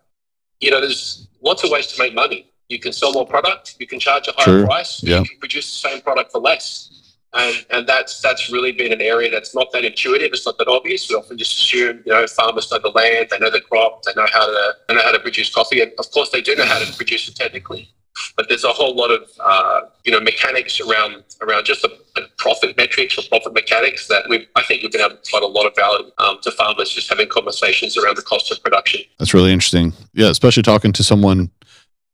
you 0.62 0.72
know 0.72 0.80
there's 0.80 1.28
lots 1.42 1.66
of 1.66 1.70
ways 1.70 1.88
to 1.88 2.02
make 2.02 2.14
money 2.14 2.50
you 2.70 2.80
can 2.80 2.94
sell 2.94 3.12
more 3.12 3.28
product 3.28 3.76
you 3.82 3.86
can 3.86 4.00
charge 4.00 4.26
a 4.30 4.32
higher 4.38 4.46
True. 4.60 4.66
price 4.66 5.04
Yeah. 5.04 5.20
you 5.20 5.26
can 5.26 5.38
produce 5.38 5.68
the 5.74 5.90
same 5.90 6.00
product 6.02 6.32
for 6.32 6.40
less 6.40 7.03
and 7.34 7.66
and 7.72 7.88
that's 7.88 8.22
that's 8.22 8.52
really 8.52 8.72
been 8.72 8.92
an 8.92 9.02
area 9.02 9.30
that's 9.30 9.56
not 9.56 9.72
that 9.72 9.84
intuitive 9.84 10.30
it's 10.34 10.46
not 10.46 10.58
that 10.58 10.68
obvious 10.68 11.10
we 11.10 11.16
often 11.16 11.38
just 11.38 11.54
assume 11.54 12.02
you 12.06 12.12
know 12.12 12.26
farmers 12.28 12.72
know 12.72 12.80
the 12.80 12.90
land 12.90 13.28
they 13.30 13.40
know 13.40 13.50
the 13.50 13.62
crop 13.62 14.04
they 14.04 14.14
know 14.16 14.28
how 14.32 14.46
to 14.46 14.76
they 14.88 14.96
know 14.96 15.02
how 15.02 15.12
to 15.12 15.20
produce 15.20 15.54
coffee 15.54 15.82
and 15.82 15.92
of 16.00 16.10
course 16.12 16.30
they 16.30 16.42
do 16.42 16.56
know 16.56 16.66
how 16.66 16.80
to 16.80 16.94
produce 16.96 17.28
it 17.28 17.36
technically 17.36 17.90
but 18.36 18.48
there's 18.50 18.64
a 18.64 18.70
whole 18.70 18.96
lot 18.96 19.12
of 19.12 19.30
uh, 19.40 19.82
you 20.04 20.12
know 20.12 20.20
mechanics 20.20 20.80
around 20.80 21.24
around 21.42 21.66
just 21.66 21.82
the, 21.82 21.90
profit 22.38 22.76
metrics 22.76 23.18
or 23.18 23.22
profit 23.30 23.54
mechanics 23.54 24.08
that 24.08 24.28
we 24.30 24.48
I 24.56 24.64
think 24.64 24.84
we've 24.84 24.92
been 24.92 25.02
able 25.02 25.16
to 25.16 25.32
provide 25.32 25.44
a 25.44 25.48
lot 25.48 25.66
of 25.66 25.76
value 25.76 26.12
um, 26.18 26.38
to 26.42 26.52
farmers 26.52 26.90
just 26.90 27.10
having 27.10 27.28
conversations 27.30 27.98
around 27.98 28.18
the 28.18 28.22
cost 28.22 28.52
of 28.52 28.62
production. 28.62 29.02
That's 29.18 29.34
really 29.34 29.54
interesting. 29.54 29.94
Yeah, 30.14 30.28
especially 30.28 30.64
talking 30.64 30.92
to 30.94 31.04
someone 31.04 31.50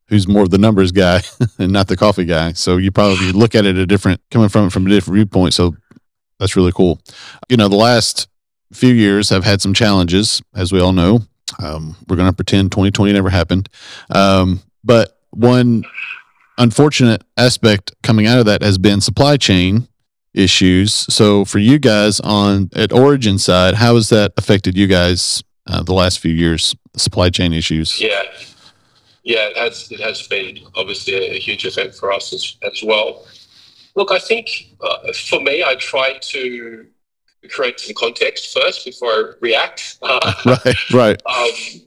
who's 0.09 0.27
more 0.27 0.43
of 0.43 0.49
the 0.49 0.57
numbers 0.57 0.91
guy 0.91 1.21
and 1.59 1.71
not 1.71 1.87
the 1.87 1.95
coffee 1.95 2.25
guy. 2.25 2.53
So 2.53 2.77
you 2.77 2.91
probably 2.91 3.31
look 3.33 3.55
at 3.55 3.65
it 3.65 3.77
a 3.77 3.85
different 3.85 4.21
coming 4.31 4.49
from 4.49 4.67
it 4.67 4.71
from 4.71 4.85
a 4.85 4.89
different 4.89 5.15
viewpoint. 5.15 5.53
So 5.53 5.75
that's 6.39 6.55
really 6.55 6.71
cool. 6.71 6.99
You 7.47 7.57
know, 7.57 7.67
the 7.67 7.75
last 7.75 8.27
few 8.73 8.93
years 8.93 9.29
have 9.29 9.43
had 9.43 9.61
some 9.61 9.73
challenges, 9.73 10.41
as 10.55 10.71
we 10.71 10.79
all 10.79 10.93
know. 10.93 11.21
Um, 11.57 11.95
we're 12.07 12.15
going 12.15 12.29
to 12.29 12.35
pretend 12.35 12.71
2020 12.71 13.13
never 13.13 13.29
happened. 13.29 13.69
Um, 14.11 14.61
but 14.83 15.19
one 15.31 15.83
unfortunate 16.57 17.23
aspect 17.37 17.93
coming 18.03 18.27
out 18.27 18.39
of 18.39 18.45
that 18.45 18.61
has 18.61 18.77
been 18.77 19.01
supply 19.01 19.37
chain 19.37 19.87
issues. 20.33 20.93
So 20.93 21.45
for 21.45 21.59
you 21.59 21.79
guys 21.79 22.19
on 22.19 22.69
at 22.75 22.91
Origin 22.91 23.37
side, 23.37 23.75
how 23.75 23.95
has 23.95 24.09
that 24.09 24.33
affected 24.37 24.77
you 24.77 24.87
guys 24.87 25.43
uh, 25.67 25.81
the 25.83 25.93
last 25.93 26.19
few 26.19 26.33
years? 26.33 26.75
The 26.93 26.99
supply 26.99 27.29
chain 27.29 27.53
issues. 27.53 27.99
Yeah, 27.99 28.23
yeah, 29.23 29.49
it 29.49 29.57
has 29.57 29.91
it 29.91 29.99
has 29.99 30.27
been 30.27 30.59
obviously 30.75 31.13
a, 31.13 31.35
a 31.35 31.39
huge 31.39 31.65
event 31.65 31.95
for 31.95 32.11
us 32.11 32.33
as, 32.33 32.55
as 32.63 32.83
well. 32.83 33.25
Look, 33.95 34.11
I 34.11 34.19
think 34.19 34.75
uh, 34.81 35.11
for 35.13 35.41
me, 35.41 35.63
I 35.63 35.75
try 35.75 36.17
to 36.19 36.85
create 37.49 37.79
some 37.79 37.95
context 37.95 38.53
first 38.53 38.85
before 38.85 39.09
I 39.09 39.31
react. 39.41 39.99
Uh, 40.03 40.33
Right, 40.45 40.91
right. 40.91 41.21
Um, 41.25 41.81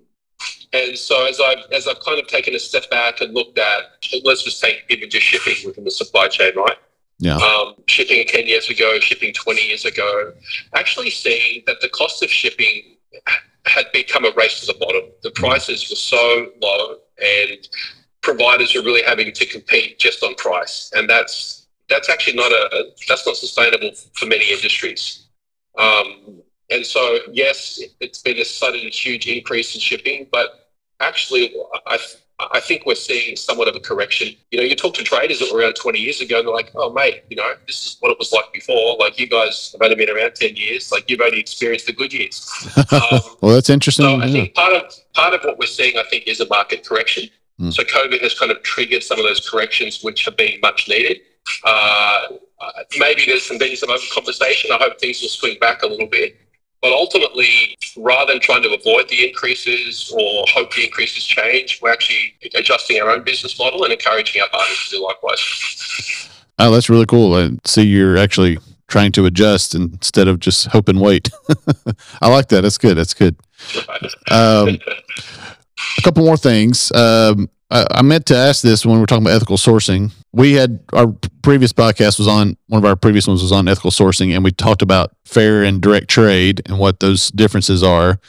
and 0.73 0.97
so 0.97 1.27
as 1.27 1.39
I've 1.41 1.71
as 1.73 1.87
I've 1.87 2.01
kind 2.01 2.19
of 2.19 2.27
taken 2.27 2.55
a 2.55 2.59
step 2.59 2.89
back 2.91 3.21
and 3.21 3.35
looked 3.35 3.59
at, 3.59 3.83
let's 4.25 4.43
just 4.43 4.61
take 4.63 4.85
even 4.89 5.11
just 5.11 5.27
shipping 5.27 5.67
within 5.67 5.85
the 5.85 5.91
supply 5.91 6.29
chain, 6.29 6.53
right? 6.57 6.77
Yeah. 7.19 7.37
Um, 7.37 7.75
shipping 7.87 8.27
10 8.27 8.47
years 8.47 8.69
ago, 8.69 8.99
shipping 8.99 9.33
20 9.33 9.63
years 9.63 9.85
ago, 9.85 10.33
actually 10.75 11.11
seeing 11.11 11.63
that 11.67 11.81
the 11.81 11.89
cost 11.91 12.23
of 12.23 12.31
shipping 12.31 12.97
had 13.67 13.87
become 13.93 14.25
a 14.25 14.33
race 14.37 14.61
to 14.61 14.67
the 14.67 14.79
bottom. 14.79 15.03
The 15.23 15.31
prices 15.31 15.89
were 15.89 15.97
so 15.97 16.49
low, 16.61 16.97
and 17.23 17.69
providers 18.21 18.75
are 18.77 18.83
really 18.83 19.03
having 19.03 19.33
to 19.33 19.47
compete 19.47 19.99
just 19.99 20.23
on 20.23 20.35
price, 20.37 20.91
and 20.95 21.09
that's 21.09 21.67
that's 21.89 22.09
actually 22.09 22.37
not 22.37 22.53
a 22.53 22.93
that's 23.09 23.27
not 23.27 23.37
sustainable 23.37 23.91
for 24.15 24.27
many 24.27 24.51
industries. 24.51 25.27
Um, 25.79 26.43
and 26.71 26.87
so, 26.87 27.19
yes, 27.31 27.81
it's 28.01 28.23
been 28.23 28.39
a 28.39 28.45
sudden 28.45 28.89
huge 28.89 29.27
increase 29.27 29.75
in 29.75 29.81
shipping, 29.81 30.27
but 30.33 30.71
actually, 31.01 31.55
I, 31.87 31.99
I 32.53 32.61
think 32.61 32.85
we're 32.87 32.95
seeing 32.95 33.37
somewhat 33.37 33.69
of 33.69 33.77
a 33.77 33.81
correction. 33.81 34.35
You 34.51 34.59
know, 34.59 34.65
you 34.65 34.75
talk 34.75 34.95
to 34.95 35.05
traders 35.05 35.39
that 35.41 35.53
were 35.53 35.61
around 35.61 35.75
20 35.75 35.99
years 35.99 36.21
ago, 36.21 36.39
and 36.39 36.47
they're 36.47 36.55
like, 36.55 36.71
oh, 36.75 36.93
mate, 36.93 37.25
you 37.31 37.37
know, 37.37 37.55
this 37.67 37.87
is 37.87 37.97
what 38.01 38.11
it 38.11 38.19
was 38.19 38.33
like 38.33 38.53
before. 38.53 38.97
Like, 38.99 39.19
you 39.19 39.29
guys 39.29 39.73
have 39.73 39.83
only 39.83 39.95
been 39.95 40.11
around 40.11 40.35
10 40.35 40.57
years. 40.57 40.91
Like, 40.91 41.11
you've 41.11 41.21
only 41.21 41.41
experienced 41.41 41.87
the 41.87 41.93
good 41.93 42.13
years. 42.13 42.49
Um, 42.93 43.21
well, 43.41 43.55
that's 43.55 43.71
interesting. 43.71 44.05
so 44.05 44.21
I 44.21 44.31
think 44.31 44.55
part 44.55 44.75
of 44.75 44.93
part 45.15 45.33
of 45.33 45.43
what 45.45 45.59
we're 45.59 45.67
seeing, 45.67 45.97
I 45.97 46.03
think, 46.11 46.27
is 46.27 46.41
a 46.41 46.49
market 46.49 46.87
correction. 46.87 47.29
Mm. 47.59 47.73
So 47.73 47.85
COVID 47.85 48.21
has 48.21 48.39
kind 48.39 48.51
of 48.51 48.63
triggered 48.63 49.03
some 49.03 49.19
of 49.19 49.25
those 49.25 49.49
corrections, 49.49 50.03
which 50.03 50.25
have 50.27 50.37
been 50.37 50.61
much 50.61 50.89
needed. 50.89 51.21
Uh, 51.65 52.27
uh, 52.61 52.71
maybe 52.99 53.25
there's 53.27 53.45
some 53.45 53.59
been 53.59 53.77
some 53.77 53.91
open 53.91 54.07
conversation. 54.13 54.71
I 54.73 54.77
hope 54.77 55.01
things 55.01 55.21
will 55.23 55.29
swing 55.29 55.59
back 55.59 55.83
a 55.83 55.87
little 55.87 56.07
bit. 56.07 56.37
But 56.83 56.93
ultimately, 56.93 57.77
rather 57.97 58.33
than 58.33 58.41
trying 58.41 58.63
to 58.65 58.75
avoid 58.75 59.09
the 59.09 59.27
increases 59.27 60.13
or 60.15 60.45
hope 60.49 60.75
the 60.75 60.85
increases 60.85 61.25
change, 61.25 61.81
we're 61.81 61.93
actually 61.93 62.35
adjusting 62.55 63.01
our 63.01 63.11
own 63.11 63.23
business 63.23 63.57
model 63.59 63.85
and 63.85 63.93
encouraging 63.93 64.43
our 64.43 64.49
partners 64.49 64.89
to 64.91 64.97
do 64.97 65.03
likewise. 65.05 66.29
Oh, 66.59 66.73
that's 66.73 66.91
really 66.91 67.07
cool. 67.07 67.35
I 67.35 67.51
see 67.65 67.83
you're 67.83 68.17
actually 68.17 68.59
trying 68.89 69.13
to 69.13 69.27
adjust 69.27 69.75
instead 69.75 70.29
of 70.29 70.41
just 70.41 70.67
hope 70.67 70.89
and 70.89 71.01
wait. 71.01 71.31
I 72.21 72.29
like 72.29 72.49
that. 72.49 72.63
That's 72.63 72.79
good. 72.79 72.97
That's 72.97 73.15
good. 73.15 73.37
Um, 74.31 74.79
a 75.99 76.03
couple 76.03 76.25
more 76.25 76.37
things. 76.37 76.93
Um, 76.93 77.49
I, 77.73 77.87
I 77.91 78.03
meant 78.03 78.27
to 78.27 78.37
ask 78.37 78.63
this 78.63 78.85
when 78.85 78.97
we 78.97 79.01
were 79.01 79.07
talking 79.07 79.25
about 79.25 79.35
ethical 79.35 79.57
sourcing. 79.57 80.13
We 80.33 80.53
had 80.53 80.81
our 80.93 81.09
previous 81.43 81.73
podcast 81.73 82.19
was 82.19 82.29
on 82.29 82.57
one 82.69 82.79
of 82.79 82.85
our 82.85 82.97
previous 82.97 83.27
ones 83.27 83.43
was 83.43 83.53
on 83.53 83.67
ethical 83.67 83.91
sourcing, 83.91 84.35
and 84.35 84.45
we 84.45 84.51
talked 84.53 84.83
about 84.83 85.13
fair 85.25 85.63
and 85.65 85.81
direct 85.81 86.09
trade 86.09 86.63
and 86.67 86.79
what 86.79 87.01
those 87.01 87.31
differences 87.31 87.83
are. 87.83 88.21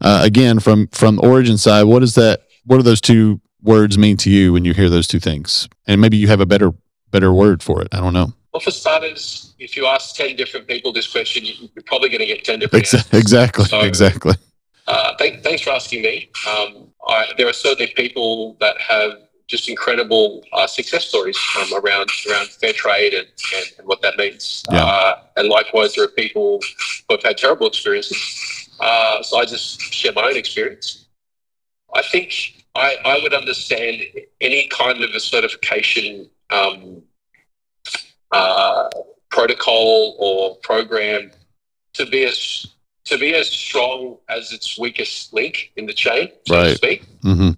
Uh, 0.00 0.20
again, 0.22 0.60
from 0.60 0.86
from 0.88 1.18
origin 1.22 1.58
side, 1.58 1.84
what 1.84 2.02
is 2.02 2.14
that? 2.14 2.42
What 2.64 2.76
do 2.76 2.82
those 2.82 3.00
two 3.00 3.40
words 3.62 3.98
mean 3.98 4.16
to 4.18 4.30
you 4.30 4.52
when 4.52 4.64
you 4.64 4.74
hear 4.74 4.88
those 4.88 5.08
two 5.08 5.20
things? 5.20 5.68
And 5.86 6.00
maybe 6.00 6.16
you 6.16 6.28
have 6.28 6.40
a 6.40 6.46
better 6.46 6.72
better 7.10 7.32
word 7.32 7.62
for 7.62 7.82
it. 7.82 7.88
I 7.92 7.98
don't 7.98 8.12
know. 8.12 8.32
Well, 8.52 8.60
for 8.60 8.70
starters, 8.70 9.54
if 9.58 9.76
you 9.76 9.86
ask 9.86 10.14
10 10.14 10.36
different 10.36 10.68
people 10.68 10.92
this 10.92 11.10
question, 11.10 11.44
you're 11.44 11.82
probably 11.86 12.08
going 12.08 12.20
to 12.20 12.26
get 12.26 12.44
10 12.44 12.60
different 12.60 12.84
Exa- 12.84 13.12
exactly. 13.18 13.64
So- 13.64 13.80
exactly. 13.80 14.34
Uh, 14.86 15.14
thank, 15.18 15.42
thanks 15.42 15.62
for 15.62 15.70
asking 15.70 16.02
me. 16.02 16.30
Um, 16.48 16.88
I, 17.08 17.26
there 17.36 17.48
are 17.48 17.52
certainly 17.52 17.92
people 17.94 18.56
that 18.60 18.80
have 18.80 19.12
just 19.46 19.68
incredible 19.68 20.42
uh, 20.52 20.66
success 20.66 21.06
stories 21.06 21.38
um, 21.58 21.74
around 21.74 22.08
around 22.30 22.48
fair 22.48 22.72
trade 22.72 23.12
and, 23.12 23.26
and, 23.54 23.66
and 23.78 23.86
what 23.86 24.00
that 24.02 24.16
means. 24.16 24.62
Yeah. 24.70 24.84
Uh, 24.84 25.22
and 25.36 25.48
likewise, 25.48 25.94
there 25.94 26.04
are 26.04 26.08
people 26.08 26.60
who 27.08 27.14
have 27.14 27.22
had 27.22 27.36
terrible 27.36 27.66
experiences. 27.66 28.70
Uh, 28.80 29.22
so 29.22 29.38
I 29.38 29.44
just 29.44 29.80
share 29.92 30.12
my 30.12 30.22
own 30.22 30.36
experience. 30.36 31.06
I 31.94 32.02
think 32.02 32.64
I, 32.74 32.96
I 33.04 33.20
would 33.22 33.34
understand 33.34 34.02
any 34.40 34.68
kind 34.68 35.02
of 35.04 35.10
a 35.10 35.20
certification 35.20 36.28
um, 36.50 37.02
uh, 38.32 38.88
protocol 39.30 40.16
or 40.18 40.56
program 40.56 41.30
to 41.92 42.06
be 42.06 42.24
as 42.24 42.73
to 43.04 43.18
be 43.18 43.34
as 43.34 43.48
strong 43.48 44.16
as 44.28 44.52
its 44.52 44.78
weakest 44.78 45.32
link 45.32 45.72
in 45.76 45.86
the 45.86 45.92
chain, 45.92 46.30
so 46.46 46.54
Right. 46.54 46.64
to 46.70 46.74
speak. 46.76 47.02
hmm 47.22 47.50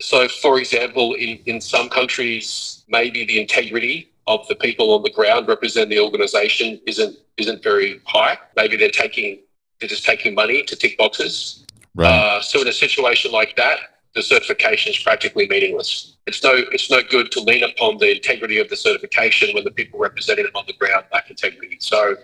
So, 0.00 0.28
for 0.28 0.58
example, 0.58 1.14
in, 1.14 1.38
in 1.46 1.60
some 1.60 1.88
countries, 1.88 2.84
maybe 2.88 3.24
the 3.24 3.40
integrity 3.40 4.10
of 4.26 4.46
the 4.46 4.54
people 4.54 4.92
on 4.92 5.02
the 5.02 5.10
ground 5.10 5.48
representing 5.48 5.90
the 5.90 6.00
organization 6.00 6.80
isn't 6.86 7.16
isn't 7.38 7.62
very 7.62 8.00
high. 8.04 8.38
Maybe 8.56 8.76
they're 8.76 8.90
taking 8.90 9.40
they're 9.80 9.88
just 9.88 10.04
taking 10.04 10.34
money 10.34 10.62
to 10.64 10.76
tick 10.76 10.98
boxes. 10.98 11.64
Right. 11.94 12.10
Uh, 12.12 12.40
so, 12.40 12.60
in 12.60 12.68
a 12.68 12.72
situation 12.72 13.32
like 13.32 13.56
that, 13.56 13.78
the 14.14 14.22
certification 14.22 14.92
is 14.92 14.98
practically 14.98 15.48
meaningless. 15.48 16.16
It's 16.26 16.42
no 16.44 16.52
it's 16.72 16.90
no 16.90 17.00
good 17.02 17.32
to 17.32 17.40
lean 17.40 17.64
upon 17.64 17.98
the 17.98 18.14
integrity 18.14 18.58
of 18.58 18.68
the 18.68 18.76
certification 18.76 19.54
when 19.54 19.64
the 19.64 19.70
people 19.70 19.98
representing 19.98 20.44
them 20.44 20.54
on 20.54 20.64
the 20.66 20.74
ground 20.74 21.06
lack 21.12 21.30
integrity. 21.30 21.78
So, 21.80 22.16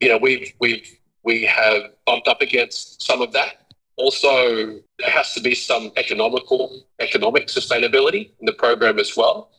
you 0.00 0.08
know, 0.08 0.18
we've 0.18 0.52
we've 0.58 0.98
we 1.22 1.44
have 1.44 1.82
bumped 2.06 2.28
up 2.28 2.40
against 2.40 3.02
some 3.02 3.20
of 3.22 3.32
that. 3.32 3.72
Also, 3.96 4.80
there 4.98 5.10
has 5.10 5.34
to 5.34 5.40
be 5.40 5.54
some 5.54 5.92
economical 5.96 6.84
economic 7.00 7.48
sustainability 7.48 8.30
in 8.40 8.46
the 8.46 8.52
program 8.52 8.98
as 8.98 9.16
well. 9.16 9.50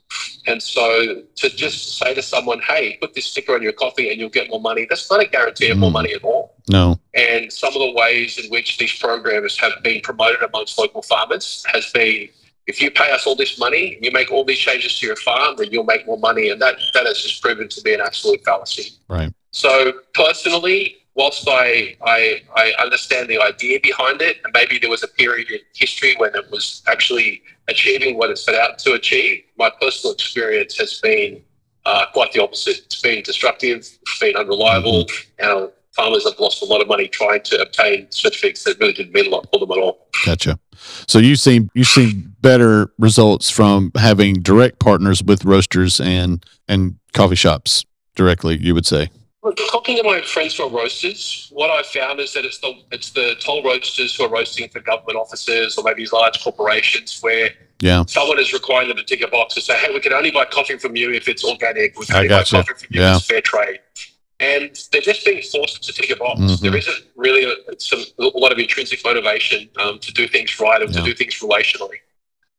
And 0.47 0.61
so, 0.61 1.23
to 1.35 1.49
just 1.49 1.97
say 1.99 2.13
to 2.15 2.21
someone, 2.21 2.59
"Hey, 2.61 2.97
put 2.99 3.13
this 3.13 3.25
sticker 3.27 3.53
on 3.53 3.61
your 3.61 3.71
coffee 3.71 4.09
and 4.09 4.19
you'll 4.19 4.29
get 4.29 4.49
more 4.49 4.59
money," 4.59 4.85
that's 4.89 5.09
not 5.11 5.21
a 5.21 5.25
guarantee 5.27 5.69
of 5.69 5.77
more 5.77 5.91
Mm. 5.91 5.93
money 5.93 6.13
at 6.13 6.23
all 6.23 6.55
no. 6.69 6.99
and 7.13 7.53
some 7.53 7.73
of 7.73 7.79
the 7.79 7.91
ways 7.91 8.37
in 8.39 8.49
which 8.49 8.77
these 8.77 8.97
programs 8.97 9.57
have 9.57 9.81
been 9.83 10.01
promoted 10.01 10.41
amongst 10.41 10.77
local 10.77 11.03
farmers 11.03 11.63
has 11.71 11.89
been 11.91 12.27
if 12.67 12.81
you 12.81 12.91
pay 12.91 13.11
us 13.11 13.25
all 13.25 13.35
this 13.35 13.57
money, 13.59 13.95
and 13.95 14.05
you 14.05 14.11
make 14.11 14.31
all 14.31 14.43
these 14.45 14.59
changes 14.59 14.97
to 14.99 15.07
your 15.07 15.15
farm, 15.15 15.55
then 15.57 15.69
you'll 15.71 15.83
make 15.83 16.05
more 16.05 16.17
money. 16.17 16.49
And 16.49 16.61
that, 16.61 16.75
that 16.93 17.05
has 17.05 17.21
just 17.21 17.41
proven 17.41 17.67
to 17.67 17.81
be 17.81 17.93
an 17.93 18.01
absolute 18.01 18.43
fallacy. 18.45 18.91
Right. 19.07 19.31
So 19.51 19.93
personally, 20.13 20.97
whilst 21.15 21.47
I, 21.47 21.95
I, 22.05 22.41
I 22.55 22.73
understand 22.81 23.29
the 23.29 23.41
idea 23.41 23.79
behind 23.81 24.21
it, 24.21 24.37
and 24.43 24.53
maybe 24.53 24.79
there 24.79 24.89
was 24.89 25.03
a 25.03 25.07
period 25.07 25.49
in 25.51 25.59
history 25.75 26.15
when 26.17 26.33
it 26.35 26.49
was 26.51 26.81
actually 26.87 27.41
achieving 27.67 28.17
what 28.17 28.29
it 28.29 28.37
set 28.37 28.55
out 28.55 28.79
to 28.79 28.93
achieve, 28.93 29.43
my 29.57 29.71
personal 29.81 30.13
experience 30.13 30.77
has 30.77 30.99
been 31.01 31.41
uh, 31.85 32.05
quite 32.13 32.31
the 32.31 32.41
opposite. 32.41 32.79
It's 32.85 33.01
been 33.01 33.23
destructive, 33.23 33.77
it's 33.77 34.19
been 34.19 34.35
unreliable. 34.35 35.05
Our 35.41 35.71
farmers 35.91 36.23
have 36.23 36.39
lost 36.39 36.61
a 36.61 36.65
lot 36.65 36.81
of 36.81 36.87
money 36.87 37.07
trying 37.07 37.41
to 37.43 37.61
obtain 37.61 38.07
certificates 38.11 38.63
that 38.63 38.79
really 38.79 38.93
didn't 38.93 39.13
mean 39.13 39.27
a 39.27 39.29
lot 39.29 39.47
for 39.51 39.59
them 39.59 39.71
at 39.71 39.77
all. 39.77 40.07
Gotcha. 40.25 40.59
So 41.07 41.19
you 41.19 41.35
seen 41.35 41.69
you 41.73 41.83
seen 41.83 42.35
better 42.41 42.91
results 42.97 43.49
from 43.49 43.91
having 43.95 44.35
direct 44.35 44.79
partners 44.79 45.23
with 45.23 45.45
roasters 45.45 45.99
and 45.99 46.43
and 46.67 46.95
coffee 47.13 47.35
shops 47.35 47.85
directly. 48.15 48.57
You 48.57 48.73
would 48.73 48.85
say. 48.85 49.09
Talking 49.71 49.97
to 49.97 50.03
my 50.03 50.21
friends 50.21 50.55
who 50.55 50.63
are 50.65 50.69
roasters, 50.69 51.47
what 51.51 51.71
I 51.71 51.81
found 51.81 52.19
is 52.19 52.31
that 52.33 52.45
it's 52.45 52.59
the 52.59 52.73
it's 52.91 53.09
the 53.09 53.35
toll 53.39 53.63
roasters 53.63 54.15
who 54.15 54.23
are 54.25 54.29
roasting 54.29 54.69
for 54.69 54.81
government 54.81 55.17
offices 55.17 55.77
or 55.79 55.83
maybe 55.83 56.03
these 56.03 56.13
large 56.13 56.43
corporations 56.43 57.19
where 57.21 57.49
Yeah. 57.81 58.03
someone 58.07 58.39
is 58.39 58.53
requiring 58.53 58.89
them 58.89 58.97
to 58.97 59.03
tick 59.03 59.21
a 59.23 59.27
box 59.27 59.55
and 59.55 59.63
say, 59.65 59.75
"Hey, 59.79 59.91
we 59.91 59.99
can 59.99 60.13
only 60.13 60.29
buy 60.29 60.45
coffee 60.45 60.77
from 60.77 60.95
you 60.95 61.11
if 61.11 61.27
it's 61.27 61.43
organic. 61.43 61.97
We 61.97 62.05
can 62.05 62.17
only 62.17 62.27
buy 62.27 62.43
coffee 62.43 62.73
from 62.73 62.87
you 62.91 63.01
Yeah. 63.01 63.11
if 63.15 63.17
it's 63.17 63.25
fair 63.25 63.41
trade." 63.41 63.79
And 64.39 64.79
they're 64.91 65.01
just 65.01 65.25
being 65.25 65.41
forced 65.41 65.81
to 65.85 65.91
tick 65.93 66.11
a 66.11 66.15
box. 66.17 66.39
Mhm. 66.39 66.59
There 66.59 66.75
isn't 66.77 67.03
really 67.15 67.43
a, 67.45 67.55
some, 67.79 68.03
a 68.19 68.23
lot 68.37 68.51
of 68.51 68.59
intrinsic 68.59 69.03
motivation 69.03 69.69
um, 69.77 69.97
to 69.99 70.13
do 70.13 70.27
things 70.27 70.59
right 70.59 70.81
and 70.83 70.93
Yeah. 70.93 70.99
to 70.99 71.05
do 71.05 71.13
things 71.15 71.33
relationally. 71.39 71.97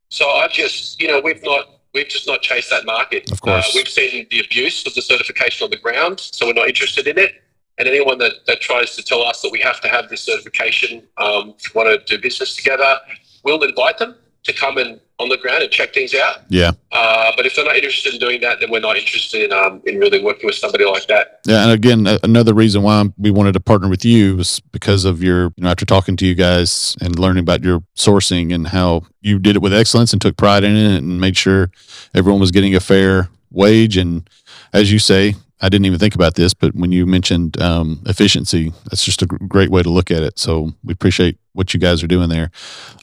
So 0.08 0.28
I've 0.30 0.52
just, 0.52 1.00
you 1.00 1.06
know, 1.08 1.20
we've 1.20 1.42
not, 1.44 1.68
we've 1.94 2.08
just 2.08 2.26
not 2.26 2.42
chased 2.42 2.70
that 2.70 2.84
market. 2.84 3.30
Of 3.30 3.40
course. 3.40 3.68
Uh, 3.68 3.72
we've 3.74 3.88
seen 3.88 4.26
the 4.30 4.40
abuse 4.40 4.86
of 4.86 4.94
the 4.94 5.02
certification 5.02 5.64
on 5.64 5.70
the 5.70 5.76
ground, 5.76 6.20
so 6.20 6.46
we're 6.46 6.54
not 6.54 6.68
interested 6.68 7.06
in 7.06 7.18
it. 7.18 7.42
And 7.78 7.88
anyone 7.88 8.18
that, 8.18 8.46
that 8.46 8.60
tries 8.60 8.96
to 8.96 9.02
tell 9.02 9.22
us 9.22 9.40
that 9.42 9.50
we 9.50 9.60
have 9.60 9.80
to 9.80 9.88
have 9.88 10.08
this 10.08 10.22
certification 10.22 11.02
um, 11.16 11.54
if 11.58 11.74
we 11.74 11.82
want 11.82 12.06
to 12.06 12.16
do 12.16 12.20
business 12.20 12.54
together, 12.54 12.98
we'll 13.44 13.62
invite 13.62 13.98
them 13.98 14.16
to 14.44 14.52
come 14.52 14.78
and 14.78 15.00
on 15.22 15.28
the 15.28 15.38
ground 15.38 15.62
and 15.62 15.70
check 15.72 15.94
things 15.94 16.14
out. 16.14 16.40
Yeah. 16.48 16.72
Uh, 16.90 17.32
but 17.36 17.46
if 17.46 17.54
they're 17.54 17.64
not 17.64 17.76
interested 17.76 18.12
in 18.12 18.20
doing 18.20 18.40
that, 18.42 18.60
then 18.60 18.70
we're 18.70 18.80
not 18.80 18.96
interested 18.96 19.44
in, 19.44 19.52
um, 19.52 19.80
in 19.86 19.98
really 19.98 20.22
working 20.22 20.46
with 20.46 20.56
somebody 20.56 20.84
like 20.84 21.06
that. 21.06 21.40
Yeah, 21.46 21.62
and 21.62 21.72
again, 21.72 22.06
a- 22.06 22.18
another 22.22 22.52
reason 22.52 22.82
why 22.82 23.04
we 23.16 23.30
wanted 23.30 23.52
to 23.52 23.60
partner 23.60 23.88
with 23.88 24.04
you 24.04 24.36
was 24.36 24.60
because 24.72 25.04
of 25.04 25.22
your, 25.22 25.44
you 25.56 25.64
know, 25.64 25.70
after 25.70 25.86
talking 25.86 26.16
to 26.16 26.26
you 26.26 26.34
guys 26.34 26.96
and 27.00 27.18
learning 27.18 27.42
about 27.42 27.62
your 27.62 27.82
sourcing 27.96 28.52
and 28.54 28.68
how 28.68 29.02
you 29.20 29.38
did 29.38 29.56
it 29.56 29.62
with 29.62 29.72
excellence 29.72 30.12
and 30.12 30.20
took 30.20 30.36
pride 30.36 30.64
in 30.64 30.76
it 30.76 30.98
and 30.98 31.20
made 31.20 31.36
sure 31.36 31.70
everyone 32.14 32.40
was 32.40 32.50
getting 32.50 32.74
a 32.74 32.80
fair 32.80 33.28
wage. 33.50 33.96
And 33.96 34.28
as 34.72 34.92
you 34.92 34.98
say, 34.98 35.34
I 35.62 35.68
didn't 35.68 35.86
even 35.86 36.00
think 36.00 36.16
about 36.16 36.34
this, 36.34 36.54
but 36.54 36.74
when 36.74 36.90
you 36.90 37.06
mentioned 37.06 37.60
um, 37.62 38.02
efficiency, 38.06 38.72
that's 38.84 39.04
just 39.04 39.22
a 39.22 39.26
great 39.26 39.70
way 39.70 39.82
to 39.82 39.90
look 39.90 40.10
at 40.10 40.24
it. 40.24 40.38
So 40.38 40.72
we 40.82 40.92
appreciate 40.92 41.38
what 41.52 41.72
you 41.72 41.78
guys 41.78 42.02
are 42.02 42.08
doing 42.08 42.28
there. 42.28 42.50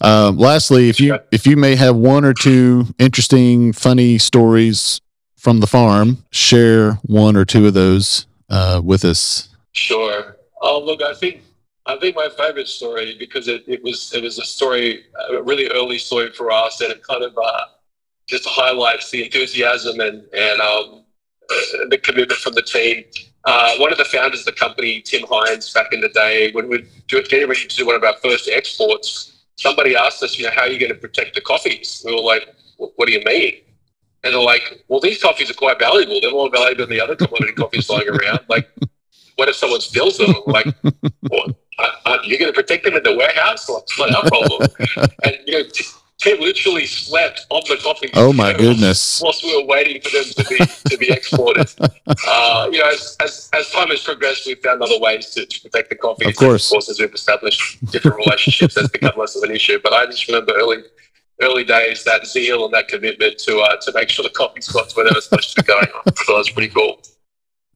Um, 0.01 0.37
lastly, 0.37 0.89
if 0.89 0.99
you 0.99 1.17
if 1.31 1.47
you 1.47 1.55
may 1.55 1.75
have 1.75 1.95
one 1.95 2.25
or 2.25 2.33
two 2.33 2.87
interesting, 2.99 3.71
funny 3.71 4.17
stories 4.17 4.99
from 5.37 5.61
the 5.61 5.67
farm, 5.67 6.25
share 6.31 6.93
one 7.05 7.37
or 7.37 7.45
two 7.45 7.65
of 7.65 7.73
those 7.73 8.27
uh, 8.49 8.81
with 8.83 9.05
us. 9.05 9.47
Sure. 9.71 10.35
Oh, 10.61 10.83
look, 10.83 11.01
I 11.01 11.13
think 11.13 11.41
I 11.85 11.97
think 11.97 12.15
my 12.15 12.29
favorite 12.37 12.67
story 12.67 13.15
because 13.17 13.47
it, 13.47 13.63
it 13.67 13.81
was 13.81 14.13
it 14.13 14.21
was 14.21 14.37
a 14.37 14.45
story, 14.45 15.05
a 15.31 15.41
really 15.41 15.69
early 15.69 15.97
story 15.97 16.31
for 16.33 16.51
us, 16.51 16.81
and 16.81 16.91
it 16.91 17.01
kind 17.07 17.23
of 17.23 17.37
uh, 17.37 17.65
just 18.27 18.45
highlights 18.45 19.09
the 19.11 19.23
enthusiasm 19.23 20.01
and 20.01 20.23
and 20.33 20.61
um, 20.61 20.98
the 21.89 21.99
commitment 22.01 22.39
from 22.39 22.53
the 22.53 22.61
team. 22.61 23.03
Uh, 23.45 23.75
one 23.77 23.91
of 23.91 23.97
the 23.97 24.05
founders 24.05 24.41
of 24.41 24.45
the 24.45 24.51
company, 24.51 25.01
Tim 25.01 25.23
Hines, 25.29 25.73
back 25.73 25.93
in 25.93 26.01
the 26.01 26.09
day, 26.09 26.51
when 26.51 26.67
we 26.67 26.79
were 26.79 27.21
getting 27.21 27.47
ready 27.47 27.67
to 27.67 27.75
do 27.75 27.85
one 27.85 27.95
of 27.95 28.03
our 28.03 28.15
first 28.21 28.49
exports, 28.49 29.45
somebody 29.55 29.95
asked 29.95 30.21
us, 30.23 30.37
you 30.37 30.45
know, 30.45 30.51
how 30.51 30.61
are 30.61 30.67
you 30.67 30.79
going 30.79 30.93
to 30.93 30.97
protect 30.97 31.35
the 31.35 31.41
coffees? 31.41 32.03
We 32.05 32.13
were 32.13 32.21
like, 32.21 32.47
what 32.77 33.07
do 33.07 33.11
you 33.11 33.23
mean? 33.25 33.55
And 34.23 34.33
they're 34.33 34.41
like, 34.41 34.83
well, 34.89 34.99
these 34.99 35.21
coffees 35.21 35.49
are 35.49 35.53
quite 35.53 35.79
valuable. 35.79 36.19
They're 36.21 36.31
more 36.31 36.49
valuable 36.49 36.85
than 36.85 36.89
the 36.89 37.01
other 37.01 37.15
commodity 37.15 37.53
coffees 37.53 37.89
lying 37.89 38.09
around. 38.09 38.41
Like, 38.49 38.69
what 39.37 39.47
if 39.47 39.55
someone 39.55 39.79
steals 39.79 40.17
them? 40.17 40.35
Like, 40.45 40.67
what? 41.27 41.55
Are, 41.79 41.91
are 42.05 42.25
you 42.25 42.37
going 42.37 42.51
to 42.51 42.55
protect 42.55 42.83
them 42.83 42.95
in 42.95 43.03
the 43.03 43.15
warehouse? 43.15 43.67
Well, 43.69 43.79
it's 43.79 43.97
not 43.97 44.13
our 44.13 44.29
problem. 44.29 44.69
and, 45.23 45.37
you 45.45 45.53
know, 45.53 45.69
T- 45.69 45.85
Tim 46.19 46.37
literally 46.41 46.85
slept 46.85 47.45
on 47.49 47.61
the 47.69 47.77
coffee. 47.81 48.09
Oh 48.13 48.33
my 48.33 48.51
goodness. 48.51 49.21
Whilst 49.21 49.41
we 49.41 49.55
were 49.55 49.65
waiting 49.65 50.01
for 50.01 50.09
them 50.09 50.25
to 50.25 50.45
be 50.49 50.57
to 50.89 50.97
be 50.97 51.09
exported, 51.09 51.73
uh, 51.79 52.69
you 52.71 52.79
know, 52.79 52.89
as, 52.89 53.15
as, 53.21 53.49
as 53.53 53.69
time 53.71 53.87
has 53.87 54.03
progressed, 54.03 54.45
we've 54.45 54.59
found 54.59 54.81
other 54.81 54.99
ways 54.99 55.29
to, 55.31 55.45
to 55.45 55.61
protect 55.61 55.89
the 55.89 55.95
coffee. 55.95 56.25
Of 56.25 56.35
course. 56.35 56.69
of 56.69 56.75
course, 56.75 56.89
as 56.89 56.99
we've 56.99 57.13
established 57.13 57.83
different 57.91 58.17
relationships, 58.17 58.75
that's 58.75 58.89
become 58.89 59.13
less 59.17 59.37
of 59.37 59.43
an 59.43 59.51
issue. 59.51 59.79
But 59.81 59.93
I 59.93 60.05
just 60.07 60.27
remember 60.27 60.51
early 60.57 60.83
early 61.41 61.63
days 61.63 62.03
that 62.03 62.27
zeal 62.27 62.65
and 62.65 62.73
that 62.73 62.89
commitment 62.89 63.37
to 63.39 63.59
uh, 63.59 63.77
to 63.77 63.91
make 63.93 64.09
sure 64.09 64.23
the 64.23 64.29
coffee 64.29 64.59
spots 64.59 64.97
were 64.97 65.05
never 65.05 65.21
supposed 65.21 65.55
to 65.55 65.63
be 65.63 65.65
going 65.65 65.87
on. 66.05 66.15
So 66.15 66.35
that's 66.35 66.49
pretty 66.49 66.73
cool. 66.73 67.01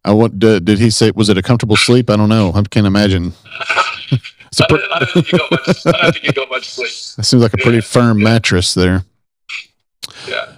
I 0.03 0.11
want. 0.11 0.37
Did, 0.37 0.65
did 0.65 0.79
he 0.79 0.89
say? 0.89 1.11
Was 1.11 1.29
it 1.29 1.37
a 1.37 1.41
comfortable 1.41 1.77
sleep? 1.77 2.09
I 2.09 2.17
don't 2.17 2.27
know. 2.27 2.51
I 2.53 2.61
can't 2.63 2.87
imagine. 2.87 3.31
I 4.61 4.65
don't, 4.67 4.81
I 4.91 4.99
don't 4.99 5.11
think 5.11 5.31
you 5.31 5.37
got 5.39 5.51
much. 5.51 5.85
I 5.85 5.91
don't 5.91 6.13
think 6.13 6.23
you 6.25 6.33
got 6.33 6.49
much 6.49 6.69
sleep. 6.69 6.87
that 7.17 7.23
seems 7.23 7.41
like 7.43 7.53
a 7.53 7.57
pretty 7.57 7.81
firm 7.81 8.21
mattress 8.21 8.73
there. 8.73 9.03
Yeah. 10.27 10.57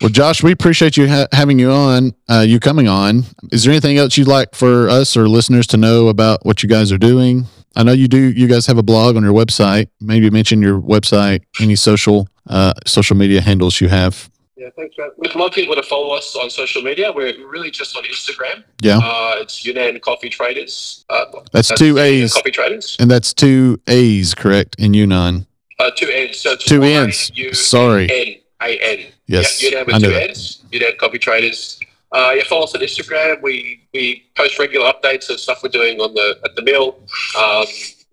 Well, 0.00 0.10
Josh, 0.10 0.42
we 0.44 0.52
appreciate 0.52 0.96
you 0.96 1.08
ha- 1.08 1.26
having 1.32 1.58
you 1.58 1.70
on. 1.72 2.14
Uh, 2.28 2.44
you 2.46 2.60
coming 2.60 2.86
on. 2.86 3.24
Is 3.50 3.64
there 3.64 3.72
anything 3.72 3.98
else 3.98 4.16
you'd 4.16 4.28
like 4.28 4.54
for 4.54 4.88
us 4.88 5.16
or 5.16 5.28
listeners 5.28 5.66
to 5.68 5.76
know 5.76 6.08
about 6.08 6.46
what 6.46 6.62
you 6.62 6.68
guys 6.68 6.92
are 6.92 6.98
doing? 6.98 7.46
I 7.74 7.82
know 7.82 7.92
you 7.92 8.06
do. 8.06 8.18
You 8.18 8.46
guys 8.46 8.66
have 8.66 8.78
a 8.78 8.82
blog 8.82 9.16
on 9.16 9.24
your 9.24 9.32
website. 9.32 9.88
Maybe 10.00 10.30
mention 10.30 10.62
your 10.62 10.80
website, 10.80 11.42
any 11.60 11.74
social 11.74 12.28
uh, 12.48 12.74
social 12.86 13.16
media 13.16 13.40
handles 13.40 13.80
you 13.80 13.88
have. 13.88 14.30
Yeah, 14.58 14.70
thanks, 14.76 14.96
man. 14.98 15.10
We'd 15.16 15.36
love 15.36 15.52
people 15.52 15.76
to 15.76 15.82
follow 15.84 16.14
us 16.16 16.34
on 16.34 16.50
social 16.50 16.82
media. 16.82 17.12
We're 17.12 17.46
really 17.48 17.70
just 17.70 17.96
on 17.96 18.02
Instagram. 18.02 18.64
Yeah. 18.82 18.98
Uh, 18.98 19.36
it's 19.38 19.64
Yunnan 19.64 20.00
Coffee 20.00 20.28
Traders. 20.28 21.04
Uh, 21.08 21.26
That's 21.52 21.68
two 21.78 21.98
A's, 21.98 22.34
Coffee 22.34 22.50
Traders. 22.50 22.96
and 22.98 23.08
that's 23.08 23.32
two 23.32 23.80
A's, 23.86 24.34
correct? 24.34 24.74
In 24.80 24.94
Yunnan, 24.94 25.46
Uh, 25.78 25.90
two 25.94 26.08
N's. 26.10 26.40
So 26.40 26.56
two 26.56 26.82
N's. 26.82 27.30
Sorry. 27.52 28.42
A-N. 28.60 29.06
Yes, 29.28 29.62
Yeah, 29.62 29.68
Yunnan 29.70 29.78
I 29.78 29.92
with 29.94 30.02
two 30.02 30.10
that. 30.10 30.28
N's. 30.30 30.64
Yunnan 30.72 30.92
Coffee 30.98 31.18
Traders. 31.18 31.78
Uh, 32.10 32.32
yeah, 32.34 32.42
follow 32.44 32.64
us 32.64 32.74
on 32.74 32.80
Instagram. 32.80 33.40
We 33.42 33.86
we 33.94 34.24
post 34.34 34.58
regular 34.58 34.90
updates 34.92 35.30
of 35.30 35.38
stuff 35.38 35.62
we're 35.62 35.68
doing 35.68 36.00
on 36.00 36.14
the 36.14 36.40
at 36.42 36.56
the 36.56 36.62
mill, 36.62 36.98
um, 37.38 37.66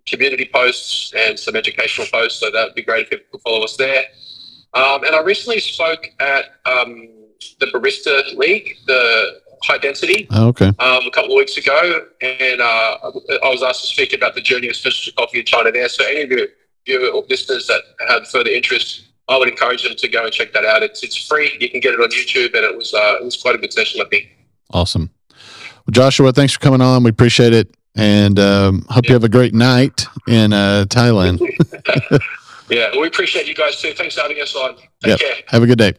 community 0.05 0.47
posts, 0.53 1.11
and 1.17 1.39
some 1.39 1.55
educational 1.55 2.05
posts. 2.11 2.39
So 2.39 2.51
that 2.51 2.65
would 2.65 2.75
be 2.75 2.83
great 2.83 3.03
if 3.05 3.09
people 3.09 3.25
could 3.31 3.41
follow 3.41 3.63
us 3.63 3.77
there. 3.77 4.03
Um, 4.75 5.03
and 5.05 5.15
I 5.15 5.21
recently 5.21 5.59
spoke 5.59 6.07
at 6.19 6.45
um, 6.65 7.07
the 7.59 7.67
Barista 7.67 8.35
League, 8.37 8.75
the 8.87 9.39
high 9.63 9.77
density, 9.77 10.27
Oh, 10.31 10.47
okay. 10.49 10.67
um, 10.67 10.75
a 11.05 11.11
couple 11.11 11.31
of 11.31 11.37
weeks 11.37 11.57
ago, 11.57 12.05
and 12.21 12.61
uh, 12.61 12.97
I 13.43 13.49
was 13.49 13.63
asked 13.63 13.81
to 13.81 13.87
speak 13.87 14.13
about 14.13 14.35
the 14.35 14.41
journey 14.41 14.67
of 14.67 14.75
specialty 14.75 15.11
coffee 15.15 15.39
in 15.39 15.45
China 15.45 15.71
there. 15.71 15.87
So 15.89 16.03
any 16.05 16.21
of 16.23 16.31
you, 16.31 16.47
you 16.85 17.11
or 17.13 17.23
listeners 17.29 17.65
that 17.67 17.81
have 18.09 18.27
further 18.27 18.49
interest, 18.49 19.05
I 19.27 19.37
would 19.37 19.47
encourage 19.47 19.83
them 19.83 19.95
to 19.95 20.07
go 20.07 20.23
and 20.25 20.31
check 20.33 20.53
that 20.53 20.65
out. 20.65 20.83
It's 20.83 21.01
it's 21.03 21.15
free. 21.15 21.57
You 21.59 21.69
can 21.69 21.79
get 21.79 21.93
it 21.93 21.99
on 21.99 22.09
YouTube, 22.09 22.53
and 22.55 22.63
it 22.65 22.77
was 22.77 22.93
uh, 22.93 23.17
it 23.21 23.23
was 23.23 23.41
quite 23.41 23.55
a 23.55 23.57
good 23.57 23.73
session, 23.73 24.01
I 24.01 24.09
think. 24.09 24.29
Awesome. 24.71 25.09
Well, 25.31 25.91
Joshua, 25.91 26.31
thanks 26.31 26.53
for 26.53 26.59
coming 26.59 26.81
on. 26.81 27.01
We 27.03 27.09
appreciate 27.09 27.53
it, 27.53 27.73
and 27.95 28.37
um, 28.39 28.85
hope 28.89 29.07
you 29.07 29.13
have 29.13 29.23
a 29.23 29.29
great 29.29 29.53
night 29.53 30.05
in 30.27 30.53
uh, 30.53 30.85
Thailand. 30.89 31.39
Yeah, 32.69 32.91
we 32.99 33.07
appreciate 33.07 33.47
you 33.47 33.55
guys 33.55 33.79
too. 33.81 33.93
Thanks 33.93 34.15
for 34.15 34.21
having 34.21 34.41
us 34.41 34.55
on. 34.55 34.75
Yep. 35.05 35.19
Care. 35.19 35.35
Have 35.47 35.63
a 35.63 35.67
good 35.67 35.77
day. 35.77 35.93